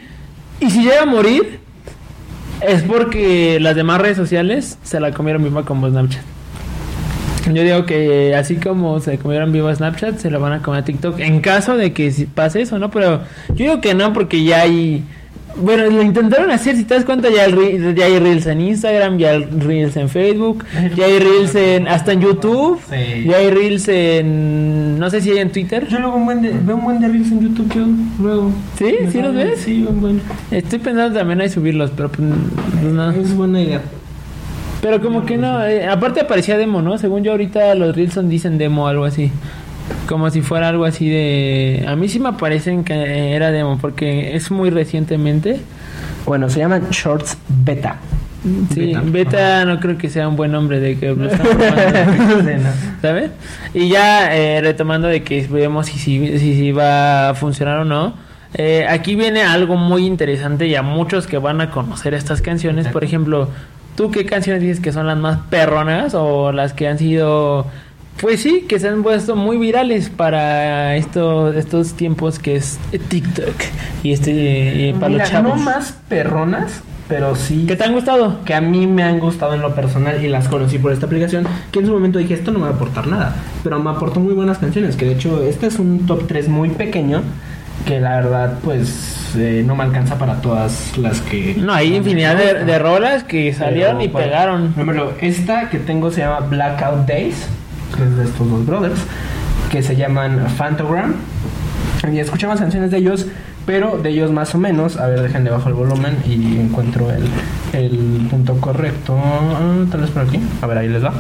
[0.60, 1.60] y si llega a morir,
[2.62, 6.22] es porque las demás redes sociales se la comieron viva como Snapchat.
[7.54, 10.86] Yo digo que así como se comieron viva Snapchat, se lo van a comer a
[10.86, 11.20] TikTok.
[11.20, 12.92] En caso de que pase eso, ¿no?
[12.92, 15.04] Pero yo digo que no, porque ya hay.
[15.56, 18.62] Bueno, lo intentaron hacer, si te das cuenta, ya hay, re- ya hay Reels en
[18.62, 20.64] Instagram, ya hay Reels en Facebook,
[20.96, 23.26] ya hay Reels en, hasta en YouTube, Sí.
[23.26, 24.98] ya hay Reels en.
[25.00, 25.88] No sé si hay en Twitter.
[25.88, 27.86] Yo luego un buen de, veo un buen de reels en YouTube, yo
[28.22, 28.52] luego.
[28.78, 28.96] ¿Sí?
[29.12, 29.60] ¿Sí los ves?
[29.60, 30.22] Sí, un buen.
[30.52, 32.28] Estoy pensando también hay subirlos, pero pues,
[32.82, 33.12] pues, no.
[33.12, 33.82] Es buena idea.
[34.82, 36.98] Pero como que no, eh, aparte aparecía demo, ¿no?
[36.98, 39.30] Según yo ahorita los Reels son dicen demo o algo así.
[40.08, 41.86] Como si fuera algo así de...
[41.88, 45.60] A mí sí me parecen que era demo porque es muy recientemente.
[46.26, 47.98] Bueno, se llaman Shorts Beta.
[48.74, 49.02] Sí, Beta.
[49.04, 51.30] beta, no creo que sea un buen nombre de que lo.
[53.02, 53.32] ¿Sabes?
[53.74, 57.86] Y ya eh, retomando de que vemos si, si, si, si va a funcionar o
[57.86, 58.14] no.
[58.54, 62.88] eh, aquí viene algo muy interesante y a muchos que van a conocer estas canciones.
[62.88, 63.50] Por ejemplo,
[63.96, 67.68] ¿tú qué canciones dices que son las más perronas o las que han sido...
[68.22, 73.56] Pues sí, que se han puesto muy virales para estos estos tiempos que es TikTok
[74.04, 75.56] y este y para Mira, los chavos.
[75.58, 77.64] no más perronas, pero sí.
[77.66, 78.44] ¿Qué te han gustado?
[78.44, 81.48] que a mí me han gustado en lo personal y las conocí por esta aplicación,
[81.72, 84.20] que en su momento dije, esto no me va a aportar nada, pero me aportó
[84.20, 87.22] muy buenas canciones, que de hecho este es un top 3 muy pequeño,
[87.86, 91.56] que la verdad pues eh, no me alcanza para todas las que...
[91.58, 94.66] No, hay infinidad de, de rolas que salieron Pero, y bueno, pegaron.
[94.72, 97.48] Ejemplo, esta que tengo se llama Blackout Days,
[97.96, 99.00] que es de estos dos brothers,
[99.72, 101.16] que se llaman Phantogram.
[102.12, 103.26] Y escuchamos canciones de ellos,
[103.66, 104.98] pero de ellos más o menos.
[104.98, 107.26] A ver, déjenle bajo el volumen y encuentro el,
[107.74, 109.18] el punto correcto.
[109.22, 110.40] Ah, tal vez por aquí.
[110.62, 111.14] A ver, ahí les va.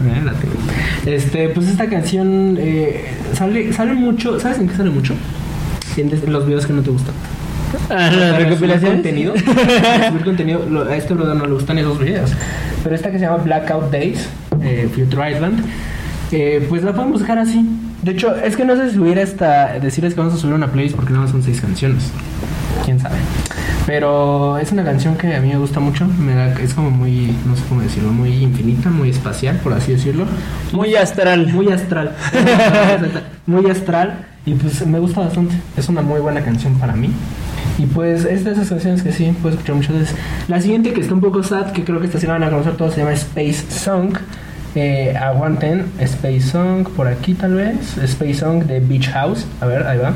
[0.00, 4.38] Eh, este, pues esta canción eh, sale, sale mucho.
[4.38, 5.14] ¿Sabes en qué sale mucho?
[5.96, 7.14] En los videos que no te gustan.
[7.90, 8.92] Ah, O sea, las subir recopilaciones.
[8.94, 9.34] contenido.
[10.08, 10.66] subir contenido.
[10.68, 12.30] lo- a este brother no le gustan esos videos.
[12.82, 14.28] Pero esta que se llama Blackout Days,
[14.62, 15.64] eh, Future Island,
[16.32, 17.64] eh, pues la podemos dejar así.
[18.02, 19.78] De hecho, es que no sé si hubiera esta.
[19.80, 22.10] Decirles que vamos a subir una playlist porque nada más son seis canciones.
[22.84, 23.16] Quién sabe.
[23.86, 26.06] Pero es una canción que a mí me gusta mucho.
[26.06, 29.92] Me da- es como muy, no sé cómo decirlo, muy infinita, muy espacial, por así
[29.92, 30.26] decirlo.
[30.72, 31.48] Muy astral.
[31.48, 32.14] Muy astral.
[33.46, 34.26] muy astral.
[34.46, 35.56] Y pues me gusta bastante.
[35.76, 37.10] Es una muy buena canción para mí.
[37.78, 40.16] Y pues es de esas canciones que sí puedo escuchar muchas veces.
[40.48, 42.50] La siguiente que está un poco sad, que creo que esta sí la van a
[42.50, 44.16] conocer todos, se llama Space Song.
[44.74, 47.96] Eh, aguanten, Space Song por aquí tal vez.
[47.98, 49.46] Space Song de Beach House.
[49.60, 50.12] A ver, ahí va.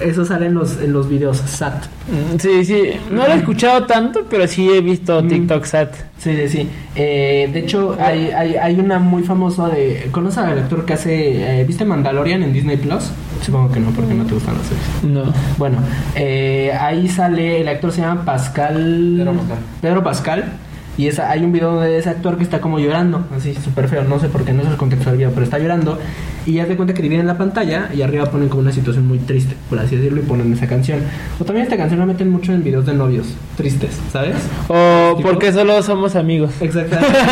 [0.00, 1.86] Eso sale en los, en los videos SAT.
[2.08, 2.82] Mm, Sí, sí.
[3.10, 5.28] No lo he escuchado tanto, pero sí he visto Mm.
[5.28, 5.94] TikTok sat.
[6.18, 6.68] Sí, sí, sí.
[6.94, 10.08] Eh, de hecho, hay, hay, hay una muy famosa de...
[10.12, 11.60] ¿Conoces al actor que hace...
[11.60, 13.04] eh, ¿Viste Mandalorian en Disney Plus?
[13.42, 15.04] Supongo que no, porque no te gustan las series.
[15.04, 15.32] No.
[15.58, 15.78] Bueno,
[16.14, 17.60] eh, ahí sale...
[17.60, 19.14] El actor se llama Pascal...
[19.16, 19.58] Pedro Pascal.
[19.80, 20.44] Pedro Pascal.
[20.98, 24.04] Y esa, hay un video de ese actor que está como llorando, así súper feo,
[24.04, 25.98] no sé por qué, no es el contexto del video, pero está llorando.
[26.46, 29.18] Y ya te cuenta que dividen la pantalla y arriba ponen como una situación muy
[29.18, 31.00] triste, por así decirlo, y ponen esa canción.
[31.40, 33.26] O también esta canción la meten mucho en videos de novios,
[33.56, 34.36] tristes, ¿sabes?
[34.68, 35.28] O ¿Tipo?
[35.28, 36.52] porque solo somos amigos.
[36.60, 37.16] Exactamente.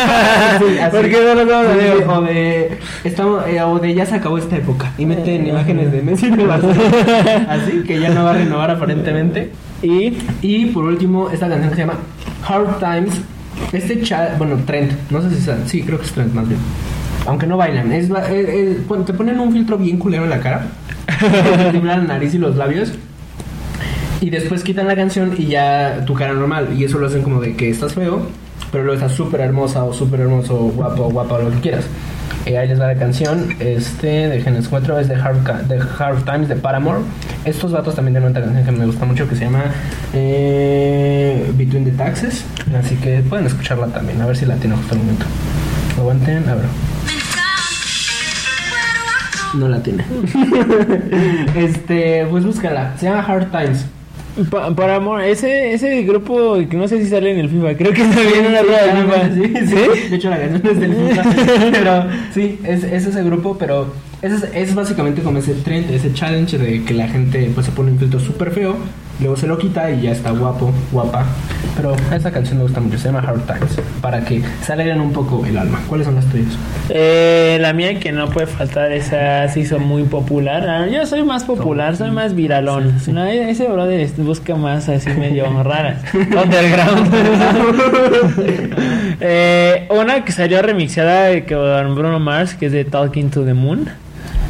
[0.59, 0.77] Sí.
[0.91, 2.03] Porque solo somos amigos.
[2.07, 4.91] O de, estamos, eh, o de ya se acabó esta época.
[4.97, 7.47] Y meten imágenes de Messi y de Barcelona.
[7.49, 9.51] Así que ya no va a renovar aparentemente.
[9.81, 11.99] Y Y por último, esta canción que se llama
[12.47, 13.21] Hard Times.
[13.71, 16.59] Este chat, bueno, Trent, no sé si sea, sí, creo que es Trent más bien.
[17.25, 20.39] Aunque no bailan, es, es- es- cuando te ponen un filtro bien culero en la
[20.39, 20.67] cara,
[21.71, 22.91] te la nariz y los labios.
[24.21, 26.69] Y después quitan la canción y ya tu cara normal.
[26.77, 28.21] Y eso lo hacen como de que estás feo,
[28.71, 31.85] pero luego estás súper hermosa o súper hermoso, guapo, guapa, lo que quieras.
[32.45, 33.55] Ahí les va la canción.
[33.59, 36.99] Este, de Genes 4 es de Hard, de Hard Times de Paramore.
[37.43, 39.63] Estos vatos también tienen otra canción que me gusta mucho que se llama
[40.13, 42.45] eh, Between the Taxes.
[42.77, 45.25] Así que pueden escucharla también, a ver si la tiene justo al momento.
[45.97, 46.65] Aguanten, a ver.
[49.55, 50.05] No la tiene.
[51.55, 52.93] este, pues búscala.
[52.99, 53.85] Se llama Hard Times.
[54.49, 57.93] Pa- para amor, ese, ese grupo que no sé si sale en el FIFA, creo
[57.93, 59.59] que también en una Sí, rueda de claramente, FIFA.
[59.59, 59.67] sí,
[60.03, 60.09] sí.
[60.09, 61.23] De hecho, la canción es del FIFA.
[61.71, 66.57] Pero sí, es, es ese grupo, pero es, es básicamente como ese trend, ese challenge
[66.57, 68.75] de que la gente pues se pone un filtro súper feo,
[69.19, 71.25] luego se lo quita y ya está guapo, guapa.
[71.75, 75.11] Pero esa canción me gusta mucho, se llama Hard Times, para que se alegren un
[75.11, 75.81] poco el alma.
[75.89, 76.53] ¿Cuáles son las tuyas?
[76.89, 80.65] Eh, la mía que no puede faltar, esa se hizo muy popular.
[80.69, 82.93] Ah, Yo soy más popular, soy más viralón.
[83.07, 86.01] No, ese brother busca más así medio raras.
[86.13, 87.13] Underground.
[89.21, 93.87] Eh, una que salió remixada con Bruno Mars, que es de Talking to the Moon.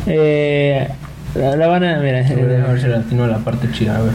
[0.08, 0.88] Eh,
[1.36, 4.12] la, la van a mira, A ver, a ver si la parte chida, a ver.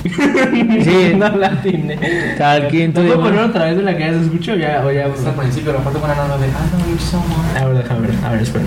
[0.84, 1.14] Sí.
[1.16, 4.54] no la to ¿Te the puedo poner otra vez de la que ya se escuchó?
[4.54, 5.06] Ya, o ya.
[5.06, 7.56] Está al principio, la parte con la nota de I know you so much.
[7.60, 8.16] A ver, déjame ver.
[8.24, 8.64] A ver, espera.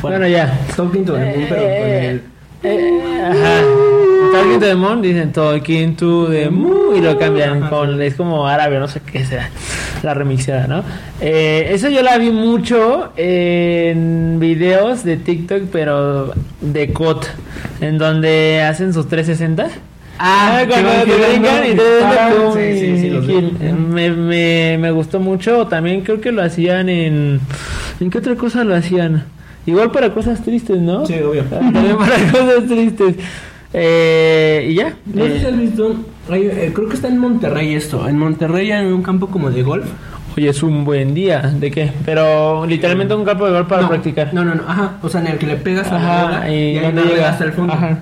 [0.00, 0.58] Bueno, ya.
[0.76, 2.22] Talking to the moon, pero con el.
[2.62, 3.88] Eh, ajá.
[4.32, 8.46] Talking to the moon, dicen talking to the moon y lo cambian con, es como
[8.46, 9.50] árabe, no sé qué sea,
[10.02, 10.84] la remixada, ¿no?
[11.20, 17.26] Eh, eso yo la vi mucho en videos de TikTok, pero de COT,
[17.80, 19.68] en donde hacen sus 360.
[20.20, 25.66] Ah, cuando que van te brincan y te me, me, me gustó mucho.
[25.68, 27.40] También creo que lo hacían en.
[28.00, 29.24] ¿En qué otra cosa lo hacían?
[29.66, 31.06] Igual para cosas tristes, ¿no?
[31.06, 31.44] Sí, obvio.
[31.44, 33.14] También para cosas tristes.
[33.72, 34.94] Eh, y ya.
[35.06, 35.96] No sé si Eh, has visto.
[36.30, 38.08] Hay, eh, creo que está en Monterrey esto.
[38.08, 39.86] En Monterrey hay un campo como de golf.
[40.36, 41.40] hoy es un buen día.
[41.40, 41.92] ¿De qué?
[42.04, 44.32] Pero literalmente un campo de golf para no, practicar.
[44.34, 44.62] No, no, no.
[44.66, 44.98] Ajá.
[45.02, 47.14] O sea, en el que le pegas a la bola y y, ahí ¿dónde navega
[47.16, 47.30] llega?
[47.30, 47.72] hasta el fondo.
[47.72, 47.98] Ajá.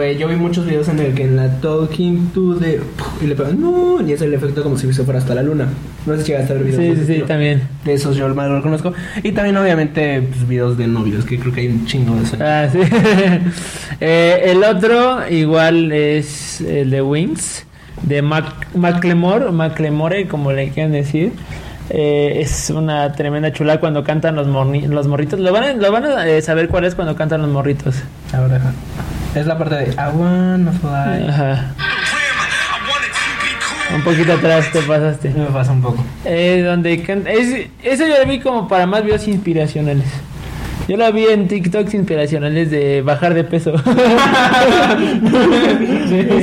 [0.00, 2.80] Eh, yo vi muchos videos en el que en la Talking to the.
[3.22, 3.60] Y le pegan.
[3.60, 5.68] No, y es el efecto como si se fuera hasta la luna.
[6.06, 6.78] No sé si llegaste a ver videos.
[6.82, 7.26] de Sí, sí, sí, estilo.
[7.26, 7.62] también.
[7.84, 8.92] De esos yo más lo conozco.
[9.22, 12.36] Y también, obviamente, pues, videos de novios, que creo que hay un chingo de eso.
[12.40, 12.78] Ah, sí.
[14.00, 17.64] Eh, el otro igual es el de Wings,
[18.02, 21.32] de Mac Macklemore, Macklemore, como le quieran decir.
[21.88, 25.38] Eh, es una tremenda chula cuando cantan los, morni- los morritos.
[25.40, 27.94] Lo van a, lo van a eh, saber cuál es cuando cantan los morritos.
[28.32, 28.72] Ahora, ajá.
[29.36, 31.28] Es la parte de I wanna fly.
[31.28, 31.74] Ajá.
[33.94, 35.28] Un poquito atrás te pasaste.
[35.30, 36.04] Me pasa un poco.
[36.24, 40.04] Eh, donde can- es, eso yo lo vi como para más videos inspiracionales.
[40.88, 43.72] Yo la vi en TikToks inspiracionales de bajar de peso.
[43.78, 43.84] sí,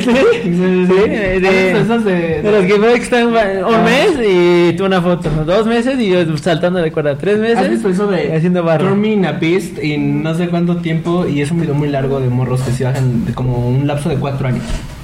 [0.04, 0.12] sí,
[0.44, 0.94] sí,
[1.40, 5.46] de, Esas de- de los que están un mes y tú una foto, ¿no?
[5.46, 8.64] dos meses y yo saltando de cuerda, tres meses ¿Has visto eso de haciendo
[8.96, 12.20] me in a beast en no sé cuánto tiempo y es un video muy largo
[12.20, 14.64] de morros que se bajan de como un lapso de cuatro años.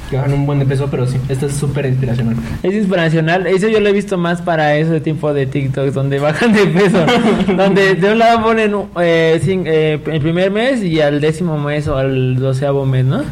[0.09, 2.35] Que bajan un buen de peso, pero sí, esto es súper inspiracional.
[2.63, 6.51] Es inspiracional, eso yo lo he visto más para ese tipo de TikTok donde bajan
[6.51, 7.05] de peso,
[7.55, 11.97] donde de un lado ponen eh, eh, el primer mes y al décimo mes o
[11.97, 13.23] al doceavo mes, ¿no?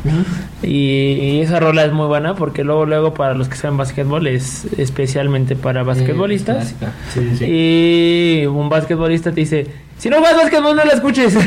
[0.62, 4.28] Y, y esa rola es muy buena porque luego luego para los que saben básquetbol
[4.28, 6.72] es especialmente para basquetbolistas.
[6.72, 7.46] Eh, sí, sí.
[7.46, 9.68] Y un basquetbolista te dice,
[9.98, 11.36] si no juegas basquetbol no la escuches.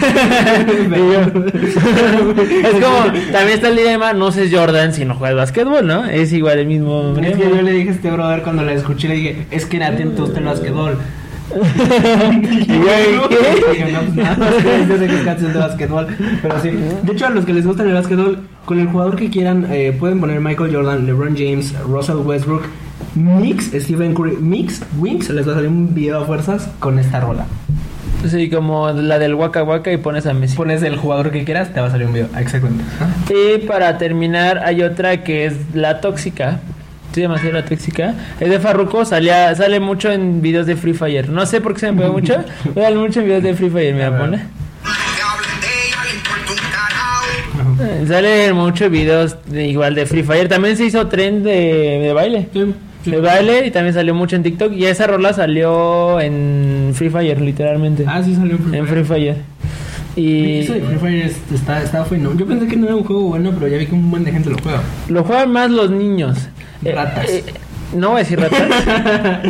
[2.61, 6.05] Es como, también está el dilema, no sé Jordan si no juegas basquetbol, ¿no?
[6.07, 7.15] Es igual el mismo.
[7.23, 9.77] Es que yo le dije a este brother cuando la escuché, le dije, es que
[9.77, 10.61] era atento usted al
[15.09, 16.07] que canción de basquetbol,
[16.43, 16.71] pero sí.
[17.03, 19.97] De hecho, a los que les gusta el basquetbol, con el jugador que quieran, eh,
[19.99, 22.65] pueden poner Michael Jordan, LeBron James, Russell Westbrook,
[23.15, 27.21] Mix, Stephen Curry, Mix, Wings, les va a salir un video a fuerzas con esta
[27.21, 27.47] rola.
[28.29, 30.57] Sí, como la del Waka Waka y pones a Messi.
[30.57, 32.29] Pones el jugador que quieras, te va a salir un video.
[32.37, 32.85] Exactamente.
[33.31, 36.61] Y para terminar, hay otra que es La Tóxica.
[37.15, 38.15] Llama así La Tóxica.
[38.39, 41.29] Es de Farruko, salía, sale mucho en videos de Free Fire.
[41.29, 42.35] No sé por qué se me pegó mucho.
[42.75, 44.37] Sale mucho en videos de Free Fire, pone.
[44.37, 44.43] Un
[46.73, 47.83] carajo.
[47.83, 50.49] Eh, Sale muchos videos de, igual de Free Fire.
[50.49, 52.49] También se hizo tren de, de baile.
[52.53, 52.75] Sí, sí.
[53.05, 54.73] De baile y también salió mucho en TikTok.
[54.73, 58.05] Y esa rola salió en Free Fire, literalmente.
[58.07, 59.05] Ah, sí salió en Free en Fire.
[59.05, 59.37] Free Fire.
[60.17, 62.33] Y Eso de Free Fire es- está, está bueno.
[62.37, 64.33] Yo pensé que no era un juego bueno, pero ya vi que un buen de
[64.33, 64.83] gente lo juega.
[65.09, 66.49] lo juegan más los niños.
[66.85, 67.29] Eh, Ratas.
[67.31, 67.45] eh,
[67.95, 68.61] no voy a decir ratas.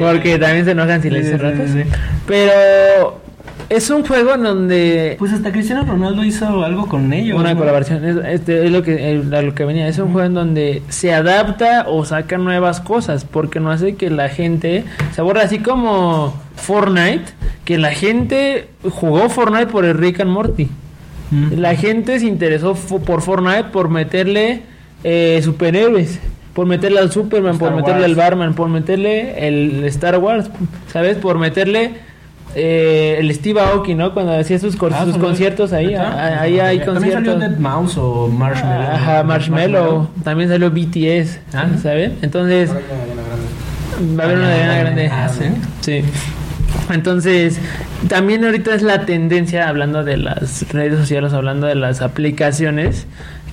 [0.00, 1.70] Porque también se enojan si Sí, dicen ratas.
[1.70, 1.88] sí, sí.
[2.26, 3.20] Pero
[3.68, 7.38] es un juego en donde Pues hasta Cristiano Ronaldo hizo algo con ellos.
[7.38, 7.60] una ¿no?
[7.60, 10.82] colaboración es, este es lo que a lo que venía es un juego en donde
[10.88, 15.58] se adapta o saca nuevas cosas porque no hace que la gente se aburra así
[15.58, 17.24] como Fortnite
[17.64, 20.68] que la gente jugó Fortnite por el Rick and Morty
[21.56, 24.62] la gente se interesó por Fortnite por meterle
[25.02, 26.20] eh, superhéroes
[26.54, 28.04] por meterle al Superman, por meterle Wars.
[28.04, 30.48] al Barman, por meterle el Star Wars,
[30.92, 31.16] ¿sabes?
[31.16, 31.94] Por meterle
[32.54, 34.12] eh, el Steve Aoki, ¿no?
[34.14, 36.12] Cuando hacía sus, cor- Ah, sus conciertos ahí, ¿Neta?
[36.12, 37.40] ah, ahí hay También salió conciertos.
[37.50, 38.90] Dead Mouse o Marshmallow.
[38.92, 40.08] Ajá, Marshmallow.
[40.22, 41.66] También salió BTS, Ah.
[41.82, 42.18] ¿saben?
[42.22, 45.08] Entonces, va a haber una de Ariana Grande.
[45.12, 45.44] Ah, ¿sí?
[45.80, 46.02] Sí.
[46.92, 47.58] Entonces,
[48.08, 53.06] también ahorita es la tendencia, hablando de las redes sociales, hablando de las aplicaciones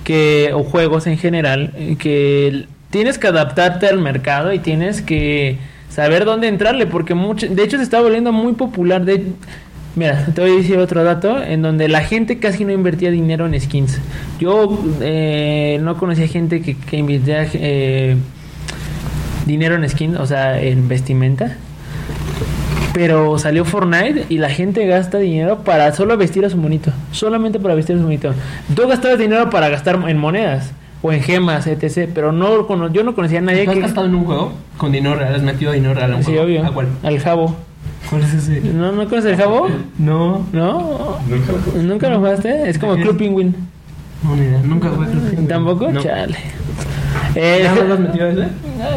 [0.04, 5.58] que o juegos en general, eh, que tienes que adaptarte al mercado y tienes que
[5.94, 9.04] saber dónde entrarle, porque mucho, de hecho se está volviendo muy popular.
[9.04, 9.26] De,
[9.96, 13.46] mira, te voy a decir otro dato, en donde la gente casi no invertía dinero
[13.46, 14.00] en skins.
[14.40, 17.22] Yo eh, no conocía gente que, que
[17.54, 18.16] eh,
[19.46, 21.58] dinero en skins, o sea, en vestimenta.
[22.94, 26.92] Pero salió Fortnite y la gente gasta dinero para solo vestir a su monito.
[27.14, 28.34] Solamente para vestir a su monito.
[28.76, 32.10] Tú gastabas dinero para gastar en monedas o en gemas, etc.
[32.14, 33.82] Pero no cono- yo no conocía a nadie ¿Tú has que.
[33.82, 35.36] gastado en un juego con dinero real?
[35.36, 36.46] ¿Has metido dinero real a un Sí, juego?
[36.46, 36.66] obvio.
[36.66, 36.88] ¿A cuál?
[37.04, 37.56] Al jabo.
[38.10, 38.62] ¿Cuál es ese?
[38.62, 39.68] ¿No, ¿No conoces el jabo?
[39.98, 40.46] No.
[40.52, 41.18] ¿No?
[41.28, 42.70] Nunca lo ¿Nunca lo jugaste?
[42.70, 43.18] Es como ¿De qué Club?
[43.18, 43.56] Penguin.
[44.24, 44.60] No, ni idea.
[44.64, 45.48] Nunca jugué Club Penguin.
[45.48, 45.92] ¿Tampoco?
[45.92, 46.02] No.
[46.02, 46.36] Chale.
[47.36, 48.48] Eh, ¿Ya no has metido ese?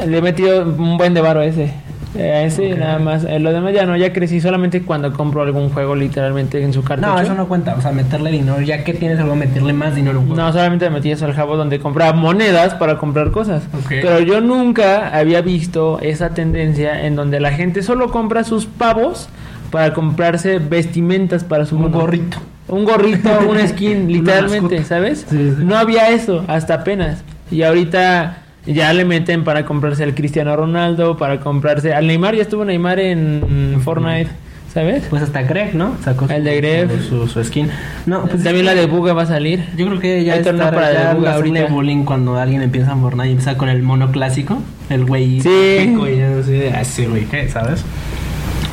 [0.09, 1.73] Le he metido un buen de varo a ese.
[2.17, 3.25] Eh, ese nada más.
[3.25, 6.83] Eh, lo demás ya no, ya crecí solamente cuando compro algún juego literalmente en su
[6.83, 7.09] cartucho.
[7.15, 7.75] No, eso no cuenta.
[7.75, 8.61] O sea, meterle dinero.
[8.61, 10.43] Ya que tienes algo, meterle más dinero un juego.
[10.43, 13.65] No, solamente me metí eso al jabo donde compraba monedas para comprar cosas.
[13.89, 19.29] Pero yo nunca había visto esa tendencia en donde la gente solo compra sus pavos
[19.71, 22.39] para comprarse vestimentas para su Un gorrito.
[22.69, 24.85] Un gorrito, una skin, literalmente.
[24.85, 25.27] ¿sabes?
[25.29, 25.65] Sí, sí.
[25.65, 27.25] No había eso hasta apenas.
[27.51, 32.35] Y ahorita ya le meten para comprarse al Cristiano Ronaldo, para comprarse al Neymar.
[32.35, 34.29] Ya estuvo Neymar en Fortnite,
[34.73, 35.05] ¿sabes?
[35.11, 35.97] Pues hasta Greg, ¿no?
[36.03, 36.91] Sacó El de Greg.
[37.09, 37.69] Su, su skin.
[38.07, 39.65] No, pues También la de Buga va a salir.
[39.77, 41.67] Yo creo que ya Hay es torneo para ya de Buga ahorita.
[41.67, 44.59] bullying cuando alguien empieza en Fortnite y empieza con el mono clásico,
[44.91, 45.49] el güey Sí.
[45.87, 47.27] pico y así así, güey.
[47.49, 47.85] ¿Sabes?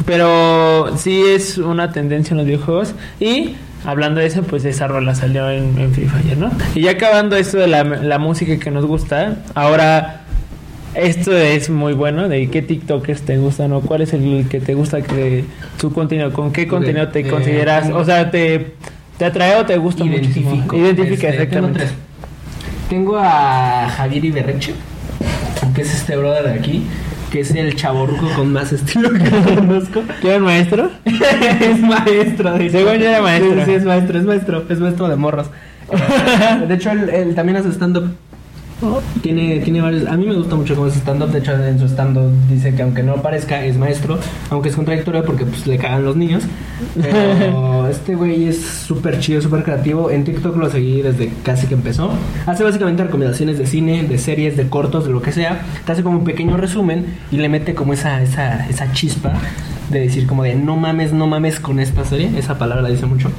[0.05, 2.95] Pero sí es una tendencia en los videojuegos.
[3.19, 3.55] Y
[3.85, 6.51] hablando de eso, pues esa rola salió en, en Free Fire, ¿no?
[6.75, 10.21] Y ya acabando esto de la, la música que nos gusta, ahora
[10.93, 12.27] esto es muy bueno.
[12.27, 15.45] ¿De qué TikTokers te gustan o cuál es el que te gusta que
[15.79, 16.33] tu contenido?
[16.33, 17.89] ¿Con qué contenido te eh, consideras?
[17.89, 18.73] O sea, te,
[19.17, 20.49] te atrae o te gusta muchísimo.
[20.51, 20.77] Identifico.
[20.77, 21.79] Identifica Este, exactamente.
[21.79, 22.89] Tengo, tres.
[22.89, 24.73] Tengo a Javier Iberreche,
[25.73, 26.83] que es este brother de aquí.
[27.31, 30.03] Que es el chaborruco con más estilo que conozco.
[30.19, 30.91] ¿Quién maestro?
[31.05, 32.77] es maestro, de hecho.
[32.77, 33.55] Según yo era maestro.
[33.55, 35.47] Sí, sí, es maestro, es maestro, es maestro de morros.
[36.67, 38.15] De hecho, él, él también hace stand-up.
[39.21, 40.07] Tiene, tiene varios.
[40.07, 41.31] A mí me gusta mucho cómo es stand-up.
[41.31, 44.19] De hecho, en su stand-up dice que aunque no parezca, es maestro.
[44.49, 46.43] Aunque es contradictorio porque pues le cagan los niños.
[46.99, 50.09] Pero este güey es súper chido, súper creativo.
[50.09, 52.11] En TikTok lo seguí desde casi que empezó.
[52.45, 55.61] Hace básicamente recomendaciones de cine, de series, de cortos, de lo que sea.
[55.85, 59.33] Te hace como un pequeño resumen y le mete como esa, esa, esa chispa
[59.89, 62.31] de decir como de no mames, no mames con esta serie.
[62.37, 63.29] Esa palabra la dice mucho.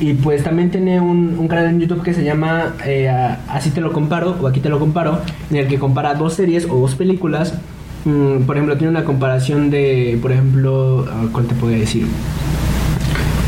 [0.00, 3.08] Y pues también tiene un, un canal en YouTube que se llama eh,
[3.48, 5.20] Así te lo comparo o Aquí te lo comparo,
[5.50, 7.54] en el que compara dos series o dos películas.
[8.04, 12.06] Mm, por ejemplo, tiene una comparación de, por ejemplo, ah, ¿cuál te puedo decir?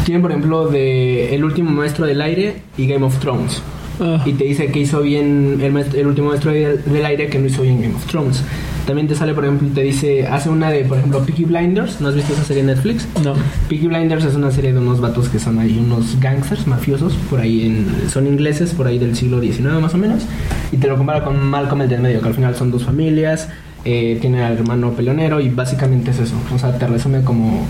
[0.04, 3.62] Tiene, por ejemplo, de El último maestro del aire y Game of Thrones.
[4.00, 4.22] Ah.
[4.24, 7.62] Y te dice que hizo bien el, el último maestro del aire, que no hizo
[7.62, 8.44] bien Game of Thrones.
[8.86, 12.00] También te sale, por ejemplo, te dice, hace una de, por ejemplo, Peaky Blinders.
[12.00, 13.08] ¿No has visto esa serie en Netflix?
[13.22, 13.34] No.
[13.68, 17.40] Peaky Blinders es una serie de unos vatos que son ahí unos gangsters mafiosos, por
[17.40, 20.24] ahí en, son ingleses, por ahí del siglo XIX más o menos,
[20.72, 23.48] y te lo compara con Malcolm el del medio, que al final son dos familias,
[23.84, 27.66] eh, tiene al hermano peleonero y básicamente es eso, o sea, te resume como,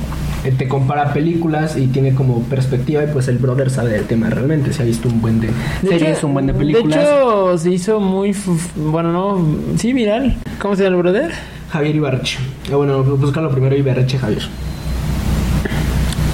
[0.52, 4.72] te compara películas y tiene como perspectiva y pues el brother sabe del tema realmente,
[4.72, 5.48] se ha visto un buen de,
[5.82, 6.98] De series, hecho- un buen de películas.
[6.98, 8.34] De hecho, se hizo muy.
[8.76, 9.44] Bueno, no.
[9.78, 10.36] Sí, viral.
[10.60, 11.30] ¿Cómo se llama el brother?
[11.70, 12.38] Javier Ibarreche,
[12.70, 14.42] Eh, bueno, búscalo primero Ibarreche Javier.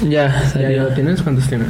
[0.03, 0.71] Ya, ¿Ya, salió.
[0.71, 1.21] ya lo tienes?
[1.21, 1.65] ¿Cuántos tiene?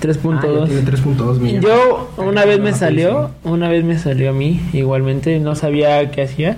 [0.00, 0.62] 3.2.
[0.62, 1.62] Ah, tiene 3.2 millones.
[1.62, 6.22] Yo una vez me salió, una vez me salió a mí, igualmente, no sabía qué
[6.22, 6.56] hacía,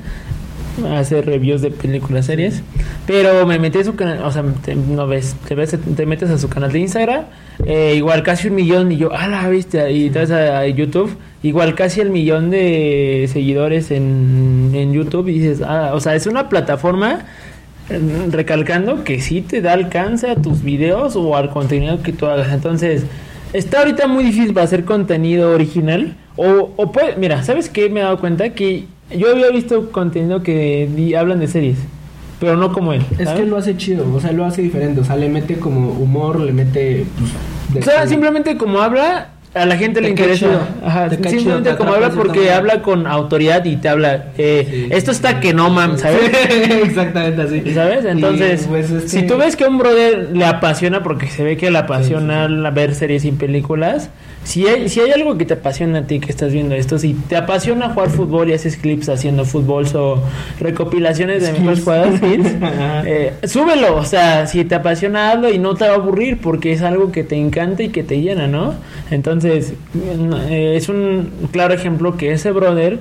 [0.95, 2.63] hacer reviews de películas, series,
[3.07, 6.39] pero me metí a su canal, o sea, no ves, te, ves, te metes a
[6.39, 7.25] su canal de Instagram,
[7.67, 11.75] eh, igual casi un millón, y yo, ah, la viste, y te a, YouTube, igual
[11.75, 16.49] casi el millón de seguidores en, en YouTube, y dices, ah, o sea, es una
[16.49, 17.27] plataforma
[17.91, 22.27] eh, recalcando que sí te da alcance a tus videos o al contenido que tú
[22.27, 22.53] hagas.
[22.53, 23.05] Entonces,
[23.53, 26.17] está ahorita muy difícil para hacer contenido original.
[26.37, 27.91] O, o puede, mira, ¿sabes qué?
[27.91, 28.87] Me he dado cuenta que
[29.17, 31.79] yo había visto contenido que di- hablan de series,
[32.41, 33.03] pero no como él.
[33.19, 35.91] Es que lo hace chido, o sea, lo hace diferente, o sea, le mete como
[35.93, 37.07] humor, le mete...
[37.73, 40.47] Pues, O sea, simplemente como habla, a la gente le Te interesa.
[40.47, 40.61] chido.
[40.85, 44.27] Ajá, Te cae simplemente te como habla porque habla con autoridad y te habla.
[44.39, 44.89] eh, Sí.
[44.91, 46.21] Esto está que no, mam, ¿sabes?
[46.85, 47.75] Exactamente así.
[47.75, 48.05] ¿Sabes?
[48.05, 51.71] Entonces, pues, si tú ves que a un brother le apasiona, porque se ve que
[51.71, 54.09] le apasiona la- ver series y películas,
[54.45, 57.15] si hay, si hay algo que te apasiona a ti que estás viendo esto, si
[57.15, 60.19] te apasiona jugar fútbol y haces clips haciendo fútbol o
[60.59, 62.21] recopilaciones de mejores jugadas,
[63.07, 63.97] eh, súbelo.
[63.97, 67.13] O sea, si te apasiona, hazlo y no te va a aburrir porque es algo
[67.13, 68.75] que te encanta y que te llena, ¿no?
[69.11, 73.01] Entonces, eh, es un claro ejemplo que ese brother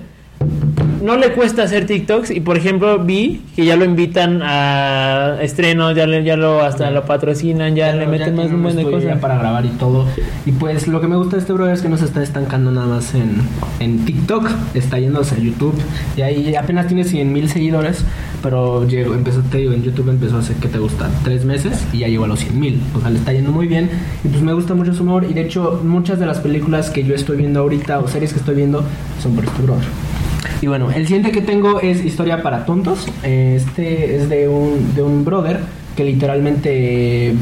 [1.01, 5.95] no le cuesta hacer TikToks y por ejemplo vi que ya lo invitan a estrenos,
[5.95, 8.83] ya, le- ya lo hasta lo patrocinan, ya, le meten tiene más un buen de
[8.83, 9.19] ya cosas.
[9.19, 10.05] para grabar y todo.
[10.45, 12.71] Y pues lo que me gusta de este brother es que no se está estancando
[12.71, 13.35] nada más en,
[13.79, 15.75] en TikTok, está yéndose a YouTube.
[16.17, 18.03] Y ahí apenas tiene 100 mil seguidores,
[18.43, 21.09] pero llegó, empezó, te digo, en YouTube empezó hace, ¿qué te gusta?
[21.23, 22.81] Tres meses y ya llegó a los 100 mil.
[22.95, 23.89] O sea, le está yendo muy bien.
[24.23, 25.25] Y pues me gusta mucho su humor.
[25.29, 28.39] Y de hecho, muchas de las películas que yo estoy viendo ahorita o series que
[28.39, 28.83] estoy viendo
[29.21, 29.85] son por este brother.
[30.61, 33.07] Y bueno, el siguiente que tengo es Historia para Tontos.
[33.23, 35.59] Este es de un, de un brother
[35.95, 37.35] que literalmente eh,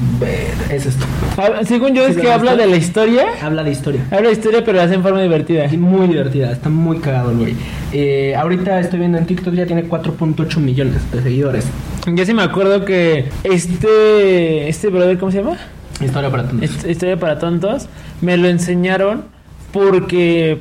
[0.72, 1.06] es esto.
[1.38, 4.02] Ah, Según yo ¿Sí es que habla de la historia, Habla de historia.
[4.10, 5.66] habla de historia pero lo hace en forma divertida.
[5.72, 7.56] Y muy divertida, está muy cagado el güey.
[7.92, 11.66] Eh, ahorita estoy viendo en TikTok, ya tiene 4.8 millones de seguidores.
[12.12, 15.58] Yo sí me acuerdo que este este brother, ¿cómo se llama?
[16.02, 16.70] Historia para Tontos.
[16.72, 17.88] Est- Historia para tontos,
[18.22, 19.26] me lo enseñaron
[19.72, 20.60] porque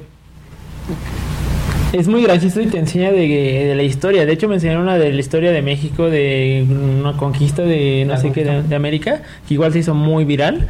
[1.93, 4.27] es muy gracioso y te enseña de, de la historia.
[4.27, 8.13] De hecho, me enseñaron una de la historia de México, de una conquista de no
[8.13, 10.69] La sé qué, de, de América, que igual se hizo muy viral.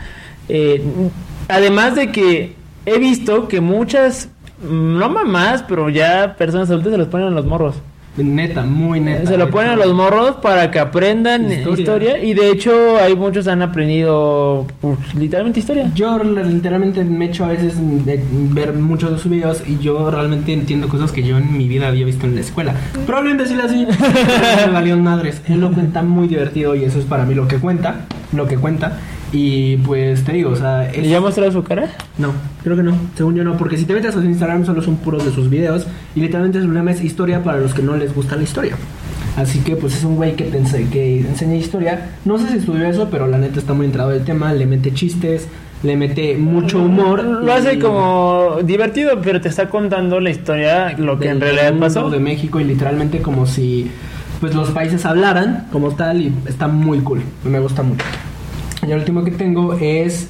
[0.49, 0.83] Eh,
[1.49, 2.55] además de que
[2.87, 4.31] he visto que muchas,
[4.63, 7.77] no mamás, pero ya personas adultas se los ponen a los morros.
[8.25, 9.31] Neta, muy neta.
[9.31, 11.79] Se lo ponen a los morros para que aprendan Historia.
[11.79, 12.25] historia.
[12.25, 15.91] y de hecho hay muchos han aprendido pues, literalmente historia.
[15.95, 20.53] Yo literalmente me echo a veces de ver muchos de sus videos y yo realmente
[20.53, 22.75] entiendo cosas que yo en mi vida había visto en la escuela.
[23.07, 23.87] Probablemente decirlo así,
[24.67, 25.43] me valió madres.
[25.49, 28.57] Él lo cuenta muy divertido y eso es para mí lo que cuenta, lo que
[28.57, 28.99] cuenta.
[29.33, 31.89] Y pues te digo, o sea, es- ¿Y ya mostrado su cara?
[32.17, 32.97] No, creo que no.
[33.15, 35.51] Según yo no, porque si te metes a su Instagram solo son puros de sus
[35.51, 38.77] videos y literalmente su problema es historia para los que no les gusta la historia.
[39.37, 42.09] Así que pues es un güey que, te ense- que enseña historia.
[42.25, 44.53] No sé si estudió eso, pero la neta está muy entrado del tema.
[44.55, 45.47] Le mete chistes,
[45.83, 47.23] le mete mucho humor.
[47.23, 51.75] Lo hace y- como divertido, pero te está contando la historia, lo que en realidad
[51.79, 52.09] pasó.
[52.11, 53.91] de México y literalmente como si
[54.41, 58.05] pues los países hablaran como tal y está muy cool, me gusta mucho.
[58.89, 60.29] Y el último que tengo es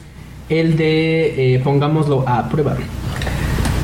[0.48, 2.76] el de eh, pongámoslo a prueba.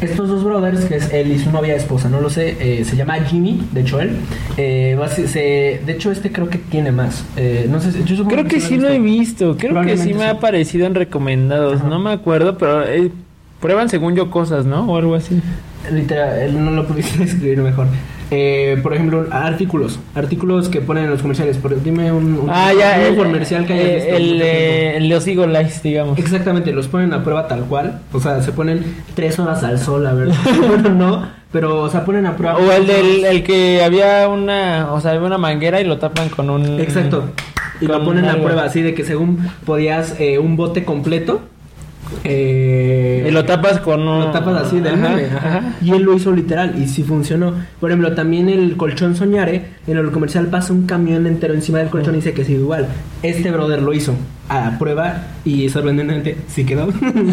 [0.00, 2.96] Estos dos brothers, que es él y su novia esposa, no lo sé, eh, se
[2.96, 4.16] llama Jimmy, de hecho él.
[4.56, 7.24] eh, se- de hecho este creo que tiene más.
[7.36, 10.30] Eh, no sé, yo Creo que sí lo he visto, creo que sí me ha
[10.32, 11.88] aparecido en recomendados, Ajá.
[11.88, 12.82] no me acuerdo, pero
[13.64, 14.82] prueban según yo cosas, ¿no?
[14.84, 15.40] O algo así.
[15.90, 17.86] Literal, él no lo pudiste escribir mejor.
[18.30, 19.98] Eh, por ejemplo, artículos.
[20.14, 21.56] Artículos que ponen en los comerciales.
[21.56, 24.16] Por- dime un, un- Ah, ya, un el, comercial que hayas eh, visto.
[24.16, 26.18] el, eh, el los Eagle Eyes, digamos.
[26.18, 28.00] Exactamente, los ponen a prueba tal cual.
[28.12, 28.84] O sea, se ponen
[29.14, 30.28] tres horas al sol, a ver.
[30.68, 32.58] bueno, no, pero, o sea, ponen a prueba.
[32.58, 36.28] O el del el que había una, o sea, había una manguera y lo tapan
[36.28, 36.80] con un...
[36.80, 37.30] Exacto.
[37.80, 41.40] Y lo ponen a prueba, así de que según podías eh, un bote completo.
[42.24, 44.20] Eh, Y lo tapas con un...
[44.20, 45.48] Lo tapas así del Ajá, meme, ajá.
[45.58, 45.72] ajá.
[45.82, 47.52] Y él lo hizo literal y sí funcionó.
[47.80, 51.88] Por ejemplo, también el colchón Soñare, en el comercial pasa un camión entero encima del
[51.88, 52.86] colchón y dice que sigue igual.
[53.22, 54.14] Este brother lo hizo
[54.48, 56.88] a prueba y sorprendentemente sí quedó.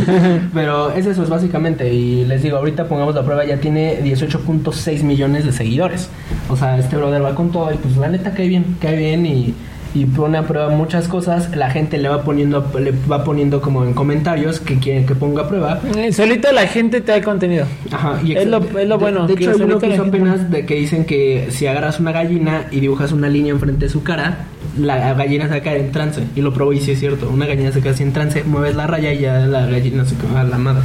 [0.54, 1.94] Pero es eso, es básicamente.
[1.94, 6.10] Y les digo, ahorita pongamos la prueba, ya tiene 18.6 millones de seguidores.
[6.50, 9.26] O sea, este brother va con todo y pues la neta cae bien, cae bien
[9.26, 9.54] y
[9.94, 13.84] y pone a prueba muchas cosas, la gente le va poniendo le va poniendo como
[13.84, 17.66] en comentarios que quieren que ponga a prueba Eh, Solito la gente te da contenido.
[17.92, 20.66] Ajá, y Es lo- es lo bueno, De, hecho, hay uno que hizo apenas de
[20.66, 24.46] que dicen que si agarras una gallina y dibujas una línea enfrente de su cara,
[24.80, 26.22] la gallina se va a caer en trance.
[26.36, 27.30] Y lo probó y sí es cierto.
[27.30, 30.16] Una gallina se cae así en trance, mueves la raya y ya la gallina se
[30.16, 30.84] queda a la madre.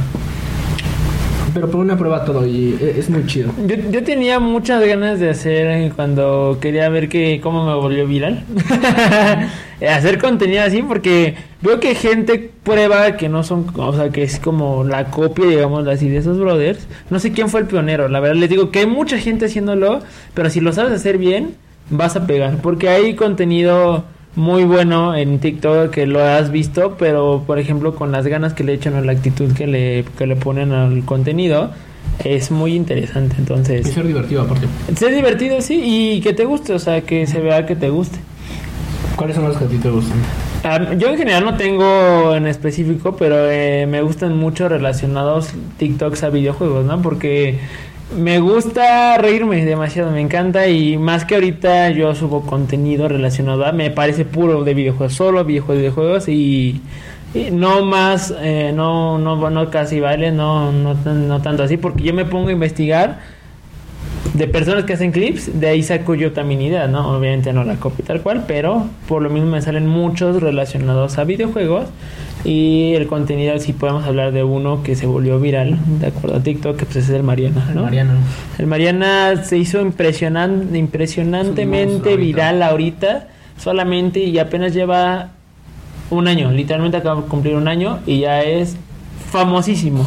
[1.57, 3.51] Pero por una prueba todo y e- es muy chido.
[3.65, 8.05] Yo, yo tenía muchas ganas de hacer eh, cuando quería ver que cómo me volvió
[8.05, 8.43] viral.
[9.89, 11.33] hacer contenido así porque
[11.63, 15.87] veo que gente prueba que no son, o sea, que es como la copia, digamos
[15.87, 16.87] así, de esos brothers.
[17.09, 20.01] No sé quién fue el pionero, la verdad les digo que hay mucha gente haciéndolo,
[20.35, 21.55] pero si lo sabes hacer bien,
[21.89, 22.57] vas a pegar.
[22.61, 24.03] Porque hay contenido
[24.37, 28.63] muy bueno en TikTok que lo has visto, pero por ejemplo con las ganas que
[28.63, 31.71] le echan o la actitud que le, que le ponen al contenido,
[32.23, 33.35] es muy interesante.
[33.37, 34.67] Y Entonces, ser divertido aparte.
[34.95, 38.19] ser divertido, sí, y que te guste, o sea, que se vea que te guste.
[39.15, 40.17] ¿Cuáles son los que a ti te gustan?
[40.63, 46.23] Ah, yo en general no tengo en específico, pero eh, me gustan mucho relacionados TikToks
[46.23, 47.01] a videojuegos, ¿no?
[47.01, 47.59] Porque
[48.15, 53.71] me gusta reírme demasiado, me encanta y más que ahorita yo subo contenido relacionado a,
[53.71, 56.81] me parece puro de videojuegos, solo videojuegos, videojuegos y,
[57.33, 62.13] y no más, eh, no, no, casi vale, no, no, no tanto así, porque yo
[62.13, 63.19] me pongo a investigar
[64.33, 67.17] de personas que hacen clips, de ahí saco yo también ideas, ¿no?
[67.17, 71.23] Obviamente no la copio tal cual, pero por lo mismo me salen muchos relacionados a
[71.23, 71.85] videojuegos
[72.43, 76.39] y el contenido, si podemos hablar de uno que se volvió viral, de acuerdo a
[76.43, 77.83] TikTok, que pues es el Mariana, ¿no?
[77.83, 78.13] Mariano.
[78.57, 82.15] El Mariana se hizo impresionan- impresionantemente ahorita.
[82.17, 83.27] viral ahorita,
[83.57, 85.31] solamente y apenas lleva
[86.09, 88.77] un año, literalmente acaba de cumplir un año y ya es
[89.31, 90.05] famosísimo.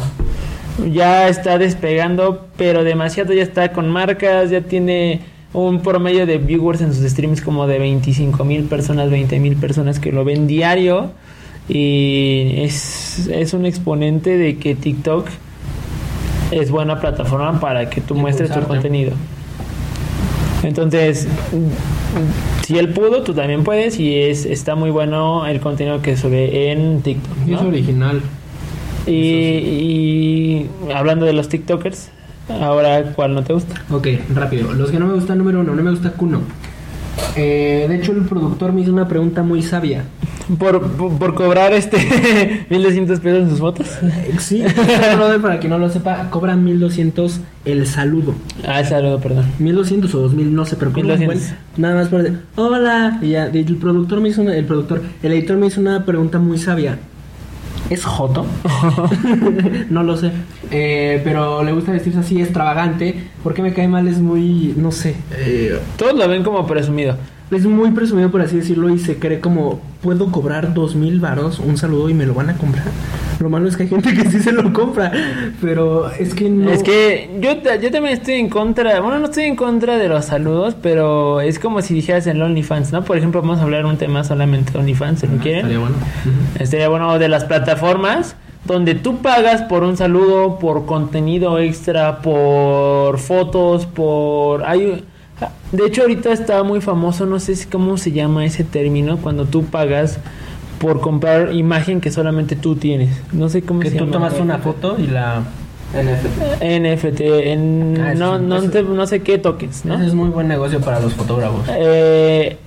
[0.91, 5.19] Ya está despegando, pero demasiado, ya está con marcas, ya tiene
[5.53, 9.99] un promedio de viewers en sus streams como de 25 mil personas, 20 mil personas
[9.99, 11.11] que lo ven diario
[11.73, 15.29] y es, es un exponente de que TikTok
[16.51, 19.13] es buena plataforma para que tú muestres tu contenido.
[20.63, 21.29] Entonces,
[22.63, 26.71] si él pudo, tú también puedes y es está muy bueno el contenido que sube
[26.71, 27.47] en TikTok.
[27.47, 28.21] Es original.
[29.07, 32.09] Y, y hablando de los TikTokers,
[32.49, 33.81] ahora, ¿cuál no te gusta?
[33.89, 34.73] Ok, rápido.
[34.73, 36.41] Los que no me gustan, número uno, no me gusta Kuno.
[37.37, 40.03] Eh, de hecho, el productor me hizo una pregunta muy sabia.
[40.59, 43.87] Por, por, por cobrar este 1200 pesos en sus fotos.
[44.03, 44.63] Eh, Sí,
[45.15, 48.33] brother, para quien no lo sepa, cobran 1200 el saludo.
[48.67, 49.45] Ah, saludo, perdón.
[49.59, 51.49] 1200 o 2000, no sé, pero cobran 1200.
[51.49, 53.19] buen- Nada más por decir, hola.
[53.21, 56.37] Y ya, el productor me hizo una- el productor, el editor me hizo una pregunta
[56.39, 56.97] muy sabia.
[57.89, 58.45] ¿Es Joto?
[59.89, 60.31] no lo sé.
[60.71, 63.15] Eh, pero le gusta vestirse así extravagante.
[63.43, 65.15] Porque me cae mal, es muy, no sé.
[65.37, 67.15] eh, Todos lo ven como presumido.
[67.51, 71.59] Es muy presumido, por así decirlo, y se cree como, puedo cobrar dos mil varos
[71.59, 72.85] un saludo y me lo van a comprar.
[73.39, 75.11] Lo malo es que hay gente que sí se lo compra,
[75.61, 76.69] pero es que no...
[76.69, 80.25] Es que yo, yo también estoy en contra, bueno, no estoy en contra de los
[80.25, 83.03] saludos, pero es como si dijeras en OnlyFans, ¿no?
[83.03, 85.65] Por ejemplo, vamos a hablar un tema solamente de OnlyFans, si lo Ah, quieren.
[85.65, 85.95] Estaría bueno.
[86.59, 88.35] Estaría bueno de las plataformas
[88.65, 94.63] donde tú pagas por un saludo, por contenido extra, por fotos, por...
[94.65, 95.03] Hay...
[95.71, 99.45] De hecho, ahorita está muy famoso, no sé si cómo se llama ese término, cuando
[99.45, 100.19] tú pagas
[100.79, 103.09] por comprar imagen que solamente tú tienes.
[103.31, 104.11] No sé cómo Que se tú llama.
[104.11, 105.43] tomas una foto y la...
[105.93, 106.63] NFT.
[106.63, 109.95] NFT, en Ah, no, no, eso- te- no sé qué tokens, ¿no?
[109.95, 111.65] Ese es muy buen negocio para los fotógrafos.
[111.69, 112.57] Eh,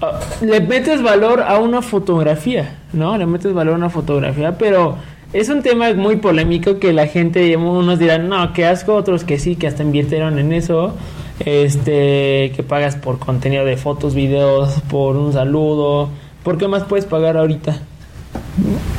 [0.00, 3.18] ah, le metes valor a una fotografía, ¿no?
[3.18, 4.96] Le metes valor a una fotografía, pero
[5.34, 9.38] es un tema muy polémico que la gente, unos dirán, no, qué asco, otros que
[9.38, 10.94] sí, que hasta invirtieron en eso.
[11.40, 16.08] Este, que pagas por contenido de fotos, videos, por un saludo.
[16.42, 17.78] ¿Por qué más puedes pagar ahorita?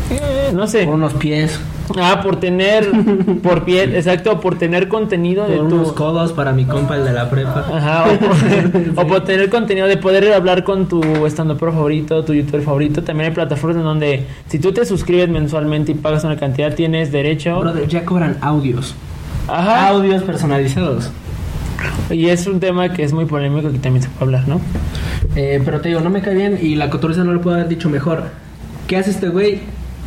[0.10, 0.86] Eh, no sé.
[0.86, 1.60] Por unos pies,
[2.00, 2.89] Ah, por tener,
[3.44, 5.76] por piel, exacto, por tener contenido de por tu...
[5.76, 7.66] unos codos para mi compa, el de la prepa.
[7.74, 8.36] Ajá, o por,
[9.04, 13.04] o por tener contenido de poder hablar con tu estando pro favorito, tu youtuber favorito.
[13.04, 17.12] También hay plataformas en donde si tú te suscribes mensualmente y pagas una cantidad, tienes
[17.12, 17.60] derecho.
[17.60, 18.96] Brother, ya cobran audios.
[19.48, 19.89] Ajá.
[19.89, 21.10] Audios personalizados.
[22.10, 24.60] Y es un tema que es muy polémico que también se puede hablar, ¿no?
[25.36, 27.70] Eh, pero te digo, no me cae bien y la cotorriza no lo puedo haber
[27.70, 28.26] dicho mejor.
[28.88, 29.60] ¿Qué hace este güey?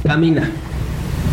[0.04, 0.50] Camina.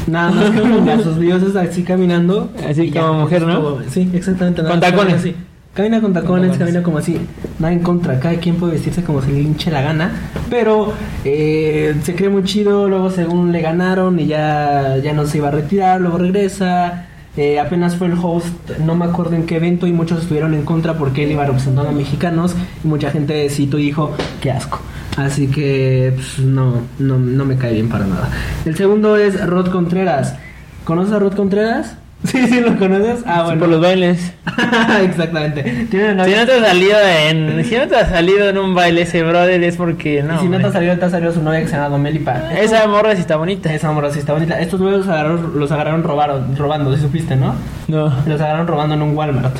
[0.08, 1.00] Nada más camina.
[1.02, 2.50] Sus videos es así caminando.
[2.70, 3.62] Así como mujer, ¿no?
[3.62, 4.62] como- sí, exactamente.
[4.62, 5.16] nada Con tacones.
[5.16, 5.36] así.
[5.74, 6.58] Camina con tacones, tacones.
[6.60, 7.18] camina como así.
[7.60, 8.20] Nada en contra.
[8.20, 10.12] Cada quien puede vestirse como se le hinche la gana.
[10.50, 10.92] Pero
[11.24, 12.90] eh, se cree muy chido.
[12.90, 17.08] Luego, según le ganaron y ya, ya no se iba a retirar, luego regresa.
[17.38, 20.64] Eh, apenas fue el host, no me acuerdo en qué evento, y muchos estuvieron en
[20.64, 22.56] contra porque él iba representando a mexicanos.
[22.84, 24.12] Y mucha gente citó y dijo,
[24.42, 24.80] qué asco.
[25.18, 28.30] Así que pues, no, no, no me cae bien para nada.
[28.66, 30.36] El segundo es Rod Contreras.
[30.84, 31.96] ¿Conoces a Rod Contreras?
[32.32, 33.24] Sí, sí, lo conoces.
[33.26, 33.60] Ah, Sí, bueno.
[33.60, 34.34] Por los bailes.
[35.04, 35.88] Exactamente.
[35.90, 38.76] Tiene una Si no te has salido en, si no te has salido en un
[38.76, 40.36] baile ese brother es porque no.
[40.36, 42.54] y si no te ha salido, te ha salido su novia que se llama Domelipa.
[42.54, 43.74] Esa morra sí está bonita.
[43.74, 44.60] Esa morra sí está bonita.
[44.60, 47.56] Estos güeyes los agarraron, los agarraron robaron, robando, ¿sí supiste, no?
[47.88, 48.14] No.
[48.28, 49.58] Los agarraron robando en un Walmart.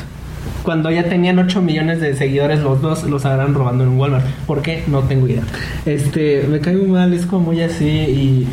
[0.62, 4.24] Cuando ya tenían 8 millones de seguidores los dos, los agarraron robando en un Walmart.
[4.46, 4.84] ¿Por qué?
[4.86, 5.42] No tengo idea.
[5.84, 8.48] Este, me cae muy mal, es como muy así y...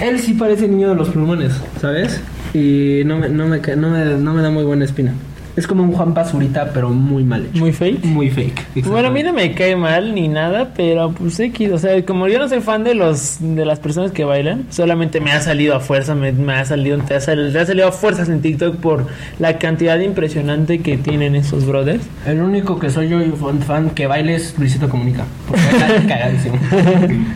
[0.00, 2.20] Él sí parece niño de los plumones, ¿sabes?
[2.54, 5.14] Y no me, no me, no me, no me da muy buena espina.
[5.54, 7.58] Es como un Juan Pazurita, pero muy mal hecho.
[7.58, 8.02] Muy fake.
[8.06, 8.86] Muy fake.
[8.86, 12.26] Bueno, a mí no me cae mal ni nada, pero pues X, o sea, como
[12.26, 15.74] yo no soy fan de los de las personas que bailan, solamente me ha salido
[15.76, 18.40] a fuerza, me, me ha salido, te ha salido, te ha salido a fuerzas en
[18.40, 19.06] TikTok por
[19.38, 22.02] la cantidad impresionante que tienen esos brothers.
[22.26, 25.26] El único que soy yo y fan, fan que baile es Luisito Comunica.
[25.46, 26.58] Porque está cagadísimo.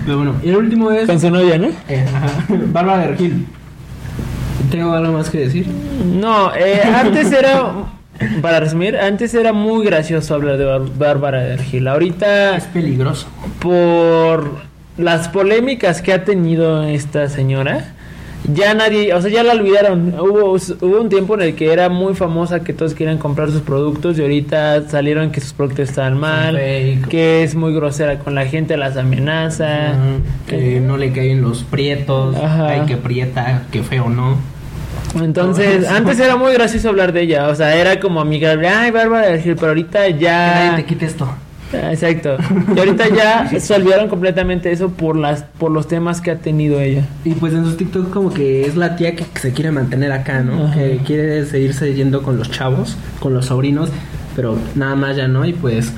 [0.06, 1.68] Pero bueno, y el último es Con su novia, ¿no?
[1.86, 3.46] eh, ajá, Bárbara de Regil.
[4.70, 5.66] ¿Tengo algo más que decir?
[6.04, 7.72] No, eh, antes era,
[8.42, 11.86] para resumir, antes era muy gracioso hablar de Bar- Bárbara de Argil.
[11.88, 13.26] Ahorita, Es peligroso.
[13.60, 14.50] por
[14.98, 17.94] las polémicas que ha tenido esta señora,
[18.52, 20.14] ya nadie, o sea, ya la olvidaron.
[20.18, 23.62] Hubo, hubo un tiempo en el que era muy famosa que todos querían comprar sus
[23.62, 26.56] productos y ahorita salieron que sus productos estaban mal,
[27.08, 29.94] que es muy grosera con la gente, las amenaza.
[30.46, 32.36] que no le caen los prietos.
[32.36, 32.68] Ajá.
[32.68, 34.36] Ay, que prieta, que feo, ¿no?
[35.14, 39.38] Entonces, antes era muy gracioso hablar de ella, o sea, era como amigable, ay, Bárbara
[39.42, 40.76] pero ahorita Que nadie ya...
[40.76, 41.28] te quite esto.
[41.82, 42.36] Ah, Exacto.
[42.74, 46.80] Y ahorita ya se olvidaron completamente eso por las por los temas que ha tenido
[46.80, 47.04] ella.
[47.24, 50.42] Y pues en sus TikTok como que es la tía que se quiere mantener acá,
[50.42, 50.64] ¿no?
[50.66, 50.74] Ajá.
[50.74, 53.90] Que quiere seguirse yendo con los chavos, con los sobrinos,
[54.34, 55.44] pero nada más ya no.
[55.44, 55.92] Y pues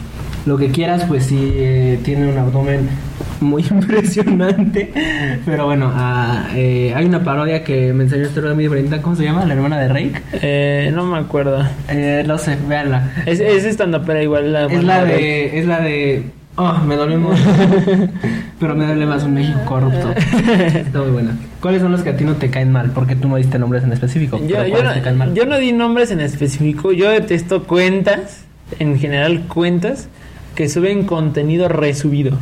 [0.46, 2.88] lo que quieras, pues sí, eh, tiene un abdomen
[3.41, 4.93] muy impresionante.
[5.45, 9.01] Pero bueno, ah, eh, hay una parodia que me enseñó este muy diferente.
[9.01, 9.45] ¿Cómo se llama?
[9.45, 10.22] La hermana de Rake.
[10.32, 11.64] Eh, no me acuerdo.
[11.89, 13.12] Eh, no sé, véanla.
[13.26, 15.59] Es, es estando pero igual la Es la de.
[15.59, 16.24] Es la de.
[16.57, 17.41] Oh, me dolió mucho.
[18.59, 20.11] Pero me duele más un México corrupto.
[20.11, 21.39] Está muy buena.
[21.61, 22.91] ¿Cuáles son los que a ti no te caen mal?
[22.91, 24.41] Porque tú no diste nombres en específico.
[24.41, 25.34] Yo, pero yo ¿cuáles te caen no, mal?
[25.34, 28.45] yo no di nombres en específico, yo detesto cuentas,
[28.80, 30.09] en general cuentas,
[30.57, 32.36] que suben contenido resubido.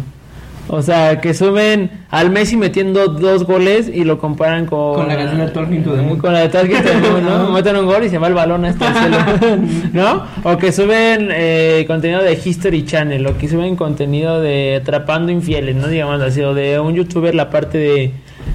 [0.68, 4.94] O sea, que suben al Messi metiendo dos goles y lo comparan con...
[4.94, 6.18] Con la canción de Talking to the Moon.
[6.18, 7.50] Con la de Talking to the Moon, ¿no?
[7.52, 10.24] Meten un gol y se va el balón hasta el cielo, ¿no?
[10.42, 15.76] O que suben eh, contenido de History Channel, o que suben contenido de Atrapando Infieles,
[15.76, 15.86] ¿no?
[15.86, 18.12] Digamos así, o de un youtuber la parte de...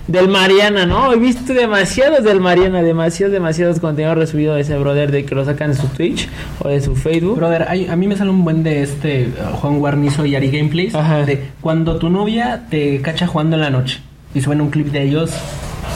[0.07, 1.13] Del Mariana, ¿no?
[1.13, 5.45] He visto demasiados del Mariana, demasiados, demasiados contenidos resubidos de ese brother de que lo
[5.45, 6.27] sacan de su Twitch
[6.59, 7.37] o de su Facebook.
[7.37, 10.51] Brother, hay- a mí me sale un buen de este uh, Juan Guarnizo y Ari
[10.51, 10.95] Gameplays.
[10.95, 11.25] Ajá.
[11.25, 13.99] De cuando tu novia te cacha jugando en la noche
[14.33, 15.31] y suben un clip de ellos,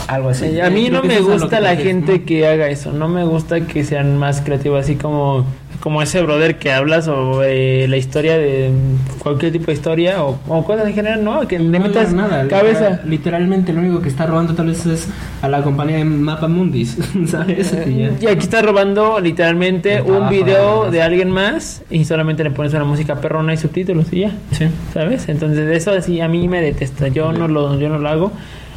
[0.08, 0.45] algo así.
[0.45, 2.26] Eh, a mí no me gusta la gente ¿no?
[2.26, 5.45] que haga eso, no me gusta que sean más creativos, así como,
[5.80, 8.72] como ese brother que habla sobre la historia de
[9.20, 11.47] cualquier tipo de historia o, o cosas en general, ¿no?
[11.47, 12.89] Que le No metas nada, cabeza.
[13.03, 15.08] literal- literalmente lo único que está robando tal vez es
[15.41, 16.97] a la compañía de Mapa Mundis,
[17.28, 17.76] ¿sabes?
[17.88, 18.12] Y ya.
[18.22, 22.84] Y aquí está robando literalmente un video de alguien más y solamente le pones una
[22.86, 24.32] música perrona y subtítulos y ya.
[24.51, 24.68] Sí.
[24.93, 25.28] ¿Sabes?
[25.30, 27.08] Entonces eso sí a mí me detesta.
[27.10, 28.32] Yo no lo, yo no lo hago.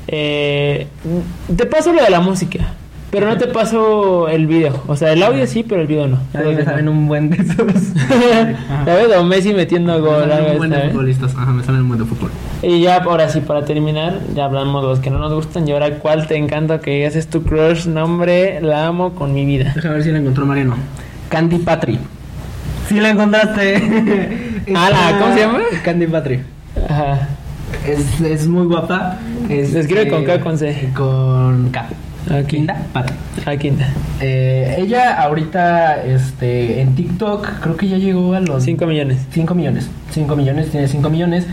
[0.09, 0.87] Eh,
[1.57, 2.73] te paso lo de la música.
[3.11, 4.83] Pero no te paso el video.
[4.87, 6.19] O sea, el audio sí, pero el video no.
[6.35, 7.57] Ya me saben un buen de esos.
[8.85, 9.17] ¿Sabes?
[9.17, 10.21] O Messi metiendo Me gol.
[10.29, 11.35] salen algo un buen de futbolistas.
[11.35, 12.31] Ajá, me salen un buen de fútbol.
[12.63, 15.67] Y ya, ahora sí, para terminar, ya hablamos de los que no nos gustan.
[15.67, 17.87] Y ahora, ¿cuál te encanta que digas es tu crush?
[17.87, 19.73] Nombre, la amo con mi vida.
[19.75, 20.75] Déjame ver si la encontró Mariano.
[21.31, 21.99] Candy Patri.
[22.91, 23.77] Sí la encontraste.
[24.75, 25.61] Ala, ¿cómo se llama?
[25.83, 26.41] Candy Patri.
[26.91, 27.29] Ajá.
[27.87, 29.19] Es, es muy guapa.
[29.49, 30.91] Es, escribe con K con C.
[30.95, 31.89] Con K.
[32.31, 32.47] Ok.
[32.47, 33.15] Kinda Patri.
[33.47, 33.89] Ah, quinta.
[34.21, 39.19] Eh, ella ahorita este, en TikTok creo que ya llegó a los 5 millones.
[39.33, 39.89] 5 millones.
[40.11, 41.47] 5 millones, tiene 5 millones.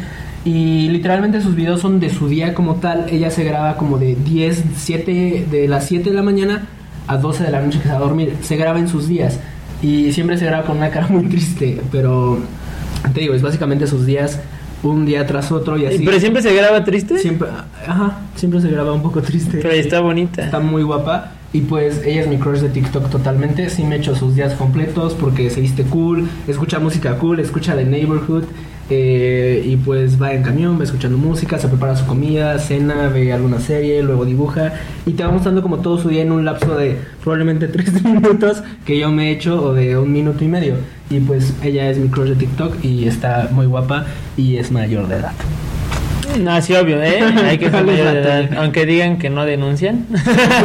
[0.43, 3.05] Y literalmente sus videos son de su día como tal.
[3.09, 6.68] Ella se graba como de 10, 7, de las 7 de la mañana
[7.07, 8.36] a 12 de la noche que se va a dormir.
[8.41, 9.39] Se graba en sus días.
[9.82, 11.82] Y siempre se graba con una cara muy triste.
[11.91, 12.39] Pero
[13.13, 14.39] te digo, es básicamente sus días,
[14.91, 16.03] un día tras otro y así.
[16.05, 17.17] ¿Pero siempre se graba triste?
[17.19, 17.49] Siempre,
[17.88, 19.59] ajá, siempre se graba un poco triste.
[19.61, 20.45] Pero está bonita.
[20.45, 21.31] Está muy guapa.
[21.53, 23.69] Y pues ella es mi crush de TikTok totalmente.
[23.69, 27.86] Sí me echo sus días completos porque se viste cool, escucha música cool, escucha The
[27.86, 28.43] Neighborhood.
[28.89, 33.33] Eh, y pues va en camión, va escuchando música, se prepara su comida, cena, ve
[33.33, 34.73] alguna serie, luego dibuja.
[35.05, 38.61] Y te va mostrando como todo su día en un lapso de probablemente tres minutos
[38.86, 40.75] que yo me echo o de un minuto y medio.
[41.09, 44.05] Y pues ella es mi crush de TikTok y está muy guapa
[44.38, 45.33] y es mayor de edad.
[46.39, 47.19] No, sí, obvio, ¿eh?
[47.49, 48.47] Hay que ser ¿Cuál es mayor de la edad.
[48.47, 48.61] tuya?
[48.61, 50.05] Aunque digan que no denuncian.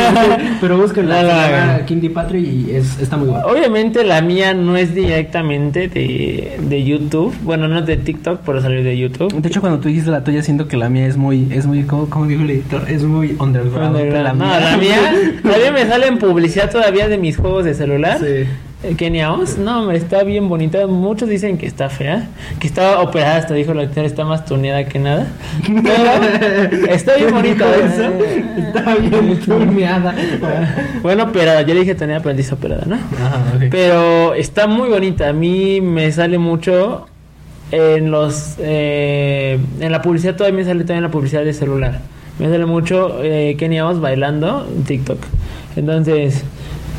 [0.60, 1.86] Pero búsquenla, llama hagan.
[1.86, 3.50] Kindy Patri y es, está muy guapa.
[3.50, 7.34] Obviamente la mía no es directamente de, de YouTube.
[7.42, 9.32] Bueno, no es de TikTok, pero salió de YouTube.
[9.32, 11.84] De hecho, cuando tú dijiste la tuya, siento que la mía es muy, es muy,
[11.84, 12.88] ¿cómo, cómo dijo el editor?
[12.88, 13.96] Es muy underground.
[14.38, 18.18] No, la mía, todavía me sale en publicidad todavía de mis juegos de celular.
[18.18, 18.46] Sí.
[18.82, 20.86] Eh, Kenia Oz, no, hombre, está bien bonita.
[20.86, 22.28] Muchos dicen que está fea,
[22.58, 25.26] que está operada, hasta dijo la actriz, está más tuneada que nada.
[25.66, 27.66] Pero está bien bonita.
[27.76, 28.04] eso.
[28.04, 28.44] ¿eh?
[28.58, 30.14] Está bien tuneada.
[31.02, 32.94] Bueno, operada, yo le dije él dice operada, ¿no?
[32.94, 33.64] Ajá, ok.
[33.70, 35.28] Pero está muy bonita.
[35.28, 37.06] A mí me sale mucho
[37.72, 42.00] en los eh, en la publicidad todavía me sale también la publicidad de celular.
[42.38, 45.18] Me sale mucho eh, Kenia Oz bailando en TikTok.
[45.76, 46.42] Entonces,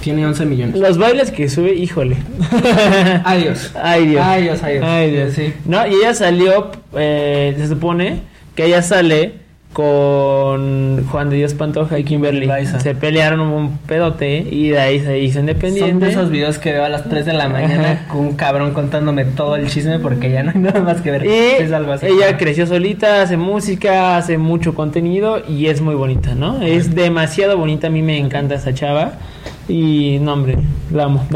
[0.02, 0.76] Tiene 11 millones.
[0.80, 2.18] los bailes que sube, híjole.
[3.24, 3.72] Adiós.
[3.82, 4.24] Ay Dios.
[4.26, 4.86] Ay, Dios, ay, Dios.
[4.88, 5.34] Ay, Dios.
[5.34, 5.54] Sí.
[5.66, 8.22] No, y ella salió, eh, se supone
[8.56, 9.42] que ella sale
[9.74, 12.46] con Juan de Dios Pantoja y Kimberly.
[12.46, 12.80] Loaiza.
[12.80, 16.06] Se pelearon un pedote y de ahí se hizo Son independiente.
[16.06, 19.24] de esos videos que veo a las 3 de la mañana con un cabrón contándome
[19.24, 21.26] todo el chisme porque ya no hay nada más que ver.
[21.26, 22.06] Y es algo así.
[22.08, 26.62] ella creció solita, hace música, hace mucho contenido y es muy bonita, ¿no?
[26.62, 29.14] Es demasiado bonita, a mí me encanta esa chava.
[29.68, 30.58] Y no, hombre,
[30.92, 31.26] la amo.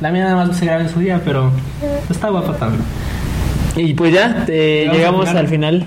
[0.00, 1.50] La mía nada más se graba en su día, pero
[2.08, 2.82] está guapa también.
[3.76, 5.84] y pues ya, te- Llegamos al al final.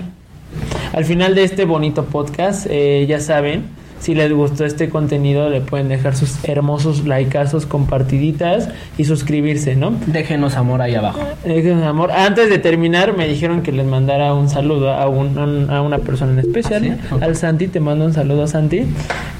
[0.92, 3.64] Al final de este bonito podcast, eh, ya saben,
[4.04, 9.94] si les gustó este contenido, le pueden dejar sus hermosos likeazos, compartiditas y suscribirse, ¿no?
[10.06, 11.20] Déjenos amor ahí abajo.
[11.44, 12.12] Dejen su amor.
[12.12, 15.80] Antes de terminar, me dijeron que les mandara un saludo a, un- a un- a
[15.80, 16.98] una persona en especial.
[17.10, 17.24] ¿Ah, sí?
[17.24, 18.82] Al Santi, te mando un saludo, Santi.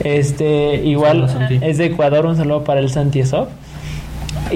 [0.01, 1.59] Este, igual Saludo, Santi.
[1.61, 3.49] es de Ecuador, un saludo para el Santi Esop.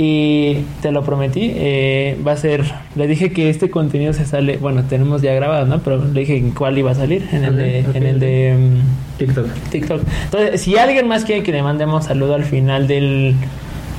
[0.01, 2.62] Y te lo prometí, eh, va a ser,
[2.94, 5.80] le dije que este contenido se sale, bueno, tenemos ya grabado, ¿no?
[5.80, 9.18] Pero le dije en cuál iba a salir, en el de, en el de mm,
[9.18, 9.46] TikTok.
[9.72, 10.03] TikTok.
[10.26, 13.34] Entonces, si alguien más quiere que le mandemos saludo al final del,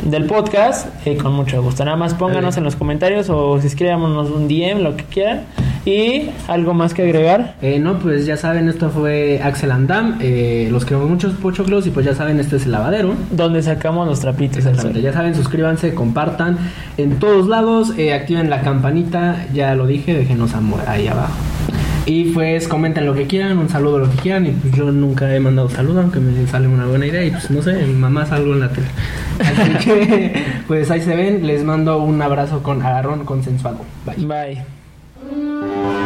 [0.05, 1.83] del podcast, eh, con mucho gusto.
[1.83, 5.43] Nada más pónganos en los comentarios o escríbanos un DM, lo que quieran.
[5.85, 7.55] Y algo más que agregar.
[7.61, 10.17] Eh, no, pues ya saben, esto fue Axel Andam.
[10.21, 13.13] Eh, los queremos muchos pochoclos y pues ya saben, este es el lavadero.
[13.31, 14.57] Donde sacamos los trapitos.
[14.57, 16.57] Exactamente, ya saben, suscríbanse, compartan
[16.97, 21.35] en todos lados, eh, activen la campanita, ya lo dije, déjenos amor ahí abajo.
[22.05, 24.47] Y pues comenten lo que quieran, un saludo lo que quieran.
[24.47, 27.23] Y pues yo nunca he mandado saludo, aunque me sale una buena idea.
[27.23, 28.87] Y pues no sé, mi mamá salgo en la tele.
[29.39, 33.81] Así que pues ahí se ven, les mando un abrazo con agarrón consensuado.
[34.05, 34.25] Bye.
[34.25, 34.78] Bye.
[35.21, 35.98] うん。